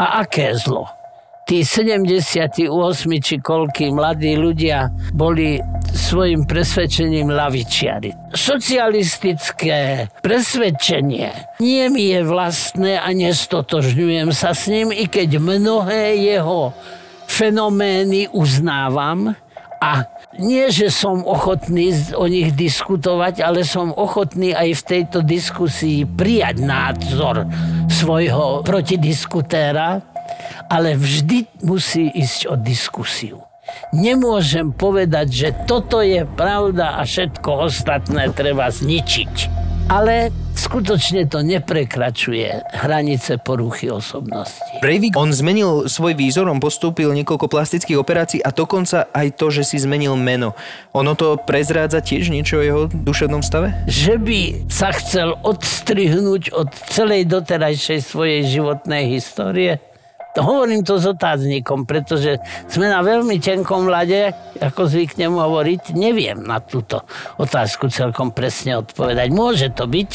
A 0.00 0.24
aké 0.24 0.56
zlo? 0.56 0.97
Tí 1.48 1.64
78 1.64 2.68
či 3.24 3.40
koľky 3.40 3.88
mladí 3.88 4.36
ľudia 4.36 4.92
boli 5.16 5.56
svojim 5.88 6.44
presvedčením 6.44 7.32
lavičiari. 7.32 8.36
Socialistické 8.36 10.12
presvedčenie. 10.20 11.56
Nie 11.64 11.88
mi 11.88 12.12
je 12.12 12.20
vlastné 12.20 13.00
a 13.00 13.08
nestotožňujem 13.16 14.28
sa 14.36 14.52
s 14.52 14.68
ním, 14.68 14.92
i 14.92 15.08
keď 15.08 15.40
mnohé 15.40 16.20
jeho 16.20 16.76
fenomény 17.24 18.28
uznávam. 18.28 19.32
A 19.78 20.04
nie, 20.36 20.68
že 20.74 20.90
som 20.92 21.22
ochotný 21.22 21.94
o 22.12 22.26
nich 22.26 22.52
diskutovať, 22.52 23.40
ale 23.40 23.62
som 23.62 23.94
ochotný 23.94 24.52
aj 24.52 24.74
v 24.74 24.82
tejto 24.84 25.22
diskusii 25.24 26.02
prijať 26.04 26.60
názor 26.60 27.46
svojho 27.86 28.66
protidiskutéra, 28.66 30.02
ale 30.68 30.94
vždy 30.94 31.64
musí 31.64 32.12
ísť 32.12 32.52
o 32.52 32.54
diskusiu. 32.56 33.48
Nemôžem 33.92 34.72
povedať, 34.72 35.26
že 35.28 35.48
toto 35.68 36.00
je 36.00 36.24
pravda 36.24 37.00
a 37.00 37.04
všetko 37.04 37.68
ostatné 37.68 38.32
treba 38.32 38.68
zničiť. 38.68 39.34
Ale 39.88 40.28
skutočne 40.52 41.24
to 41.32 41.40
neprekračuje 41.40 42.76
hranice 42.76 43.40
poruchy 43.40 43.88
osobnosti. 43.88 44.60
Breivik, 44.84 45.16
on 45.16 45.32
zmenil 45.32 45.88
svoj 45.88 46.12
výzor, 46.12 46.44
on 46.44 46.60
postúpil 46.60 47.08
niekoľko 47.16 47.48
plastických 47.48 47.96
operácií 47.96 48.44
a 48.44 48.52
dokonca 48.52 49.08
aj 49.08 49.40
to, 49.40 49.48
že 49.48 49.64
si 49.64 49.80
zmenil 49.80 50.12
meno. 50.20 50.52
Ono 50.92 51.16
to 51.16 51.40
prezrádza 51.40 52.04
tiež 52.04 52.28
niečo 52.28 52.60
o 52.60 52.64
jeho 52.64 52.82
duševnom 52.92 53.40
stave? 53.40 53.72
Že 53.88 54.14
by 54.20 54.40
sa 54.68 54.92
chcel 54.92 55.32
odstrihnúť 55.40 56.52
od 56.52 56.68
celej 56.92 57.24
doterajšej 57.24 58.00
svojej 58.04 58.44
životnej 58.44 59.08
histórie? 59.08 59.80
Hovorím 60.38 60.86
to 60.86 60.96
s 60.98 61.06
otáznikom, 61.10 61.84
pretože 61.84 62.38
sme 62.70 62.90
na 62.90 63.02
veľmi 63.02 63.38
tenkom 63.42 63.90
ľade, 63.90 64.34
ako 64.58 64.90
zvyknem 64.90 65.34
hovoriť, 65.34 65.94
neviem 65.94 66.38
na 66.42 66.62
túto 66.62 67.02
otázku 67.38 67.90
celkom 67.90 68.34
presne 68.34 68.78
odpovedať. 68.78 69.28
Môže 69.30 69.68
to 69.74 69.86
byť, 69.86 70.10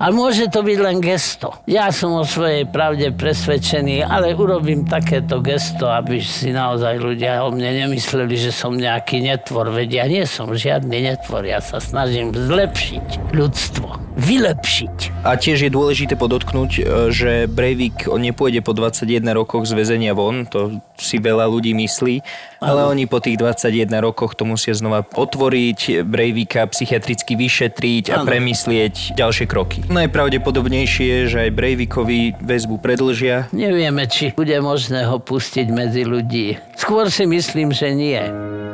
ale 0.00 0.12
môže 0.12 0.48
to 0.48 0.60
byť 0.64 0.78
len 0.80 0.98
gesto. 1.00 1.52
Ja 1.68 1.88
som 1.92 2.16
o 2.16 2.24
svojej 2.24 2.68
pravde 2.68 3.12
presvedčený, 3.12 4.04
ale 4.04 4.36
urobím 4.36 4.84
takéto 4.84 5.40
gesto, 5.40 5.88
aby 5.88 6.20
si 6.20 6.52
naozaj 6.52 7.00
ľudia 7.00 7.44
o 7.44 7.52
mne 7.52 7.86
nemysleli, 7.86 8.36
že 8.36 8.52
som 8.52 8.76
nejaký 8.76 9.24
netvor. 9.24 9.72
Veď 9.72 9.88
ja 10.02 10.06
nie 10.08 10.24
som 10.28 10.52
žiadny 10.52 11.12
netvor, 11.12 11.44
ja 11.44 11.60
sa 11.60 11.80
snažím 11.80 12.32
zlepšiť 12.32 13.32
ľudstvo, 13.32 14.05
vylepšiť. 14.16 15.28
A 15.28 15.36
tiež 15.36 15.68
je 15.68 15.70
dôležité 15.70 16.16
podotknúť, 16.16 16.70
e, 16.80 16.82
že 17.12 17.44
Breivik 17.44 18.08
nepôjde 18.08 18.64
po 18.64 18.72
21 18.72 19.36
rokoch 19.36 19.68
z 19.68 19.76
väzenia 19.76 20.16
von, 20.16 20.48
to 20.48 20.80
si 20.96 21.20
veľa 21.20 21.44
ľudí 21.52 21.76
myslí, 21.76 22.24
ale 22.64 22.88
oni 22.88 23.04
po 23.04 23.20
tých 23.20 23.36
21 23.36 23.92
rokoch 24.00 24.32
to 24.32 24.48
musia 24.48 24.72
znova 24.72 25.04
otvoriť, 25.04 26.02
Breivika 26.08 26.64
psychiatricky 26.64 27.36
vyšetriť 27.36 28.16
a 28.16 28.24
premyslieť 28.24 29.12
ďalšie 29.12 29.44
kroky. 29.44 29.84
Najpravdepodobnejšie 29.92 31.04
je, 31.04 31.20
že 31.28 31.38
aj 31.46 31.50
Breivikovi 31.52 32.40
väzbu 32.40 32.80
predlžia. 32.80 33.52
Nevieme, 33.52 34.08
či 34.08 34.32
bude 34.32 34.56
možné 34.64 35.04
ho 35.04 35.20
pustiť 35.20 35.68
medzi 35.68 36.08
ľudí. 36.08 36.56
Skôr 36.80 37.12
si 37.12 37.28
myslím, 37.28 37.76
že 37.76 37.92
nie. 37.92 38.20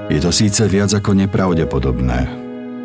Je 0.06 0.22
to 0.22 0.30
síce 0.30 0.62
viac 0.70 0.94
ako 0.94 1.18
nepravdepodobné, 1.18 2.20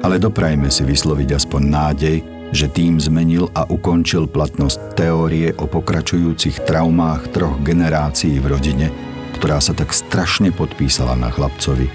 ale 0.02 0.16
doprajme 0.18 0.70
si 0.74 0.82
vysloviť 0.88 1.30
aspoň 1.38 1.62
nádej, 1.68 2.18
že 2.56 2.72
tým 2.72 3.00
zmenil 3.00 3.52
a 3.52 3.68
ukončil 3.68 4.28
platnosť 4.28 4.96
teórie 4.96 5.52
o 5.60 5.68
pokračujúcich 5.68 6.64
traumách 6.64 7.32
troch 7.36 7.60
generácií 7.64 8.40
v 8.40 8.56
rodine, 8.56 8.88
ktorá 9.36 9.60
sa 9.60 9.76
tak 9.76 9.92
strašne 9.92 10.56
podpísala 10.56 11.14
na 11.20 11.28
chlapcovi, 11.30 11.92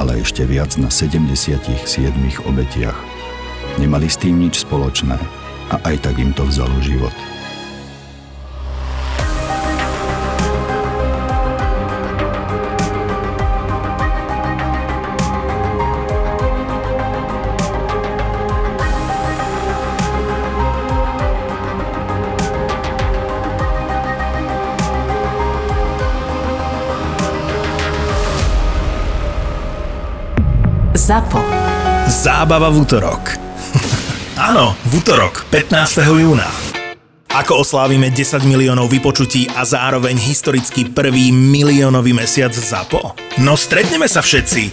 ale 0.00 0.24
ešte 0.24 0.46
viac 0.48 0.74
na 0.80 0.88
77 0.88 1.84
obetiach. 2.48 2.98
Nemali 3.76 4.08
s 4.10 4.16
tým 4.18 4.40
nič 4.40 4.64
spoločné 4.64 5.18
a 5.68 5.76
aj 5.84 5.96
tak 6.02 6.16
im 6.18 6.32
to 6.32 6.48
vzalo 6.48 6.74
život. 6.80 7.12
Zábava 32.38 32.70
v 32.70 32.86
útorok. 32.86 33.34
Áno, 34.54 34.78
v 34.86 35.02
útorok, 35.02 35.42
15. 35.50 36.06
júna. 36.22 36.46
Ako 37.34 37.66
oslávime 37.66 38.14
10 38.14 38.46
miliónov 38.46 38.94
vypočutí 38.94 39.50
a 39.58 39.66
zároveň 39.66 40.14
historicky 40.14 40.86
prvý 40.86 41.34
miliónový 41.34 42.14
mesiac 42.14 42.54
ZAPO? 42.54 43.18
No 43.42 43.58
stretneme 43.58 44.06
sa 44.06 44.22
všetci. 44.22 44.70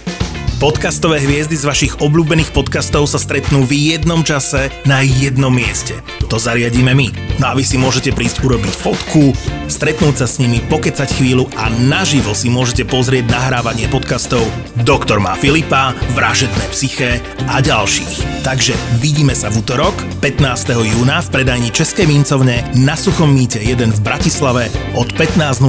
Podcastové 0.62 1.18
hviezdy 1.18 1.58
z 1.58 1.66
vašich 1.66 1.98
obľúbených 1.98 2.54
podcastov 2.54 3.10
sa 3.10 3.18
stretnú 3.18 3.66
v 3.66 3.98
jednom 3.98 4.22
čase 4.22 4.70
na 4.86 5.02
jednom 5.02 5.50
mieste. 5.50 5.98
To 6.30 6.38
zariadíme 6.38 6.94
my. 6.94 7.10
No 7.42 7.50
a 7.50 7.58
vy 7.58 7.66
si 7.66 7.82
môžete 7.82 8.14
prísť 8.14 8.46
urobiť 8.46 8.78
fotku, 8.78 9.34
stretnúť 9.68 10.22
sa 10.22 10.26
s 10.30 10.38
nimi, 10.38 10.62
pokecať 10.64 11.08
chvíľu 11.10 11.50
a 11.58 11.70
naživo 11.70 12.32
si 12.32 12.50
môžete 12.50 12.86
pozrieť 12.86 13.30
nahrávanie 13.30 13.90
podcastov 13.90 14.44
Doktor 14.86 15.18
má 15.18 15.34
Filipa, 15.34 15.96
Vražetné 16.14 16.64
psyché 16.70 17.18
a 17.50 17.58
ďalších. 17.58 18.44
Takže 18.46 18.74
vidíme 19.02 19.34
sa 19.34 19.50
v 19.50 19.64
útorok 19.64 19.94
15. 20.22 20.76
júna 20.76 21.18
v 21.24 21.28
predajni 21.32 21.74
Českej 21.74 22.06
mincovne 22.06 22.62
na 22.78 22.94
Suchom 22.94 23.32
mýte 23.32 23.58
1 23.58 23.96
v 23.96 24.00
Bratislave 24.04 24.70
od 24.94 25.10
15.00 25.16 25.64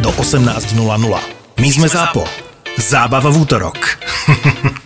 do 0.00 0.10
18.00. 0.16 1.60
My 1.60 1.68
sme 1.68 1.88
ZAPO. 1.88 2.24
Zábava 2.76 3.28
v 3.32 3.36
útorok. 3.40 3.78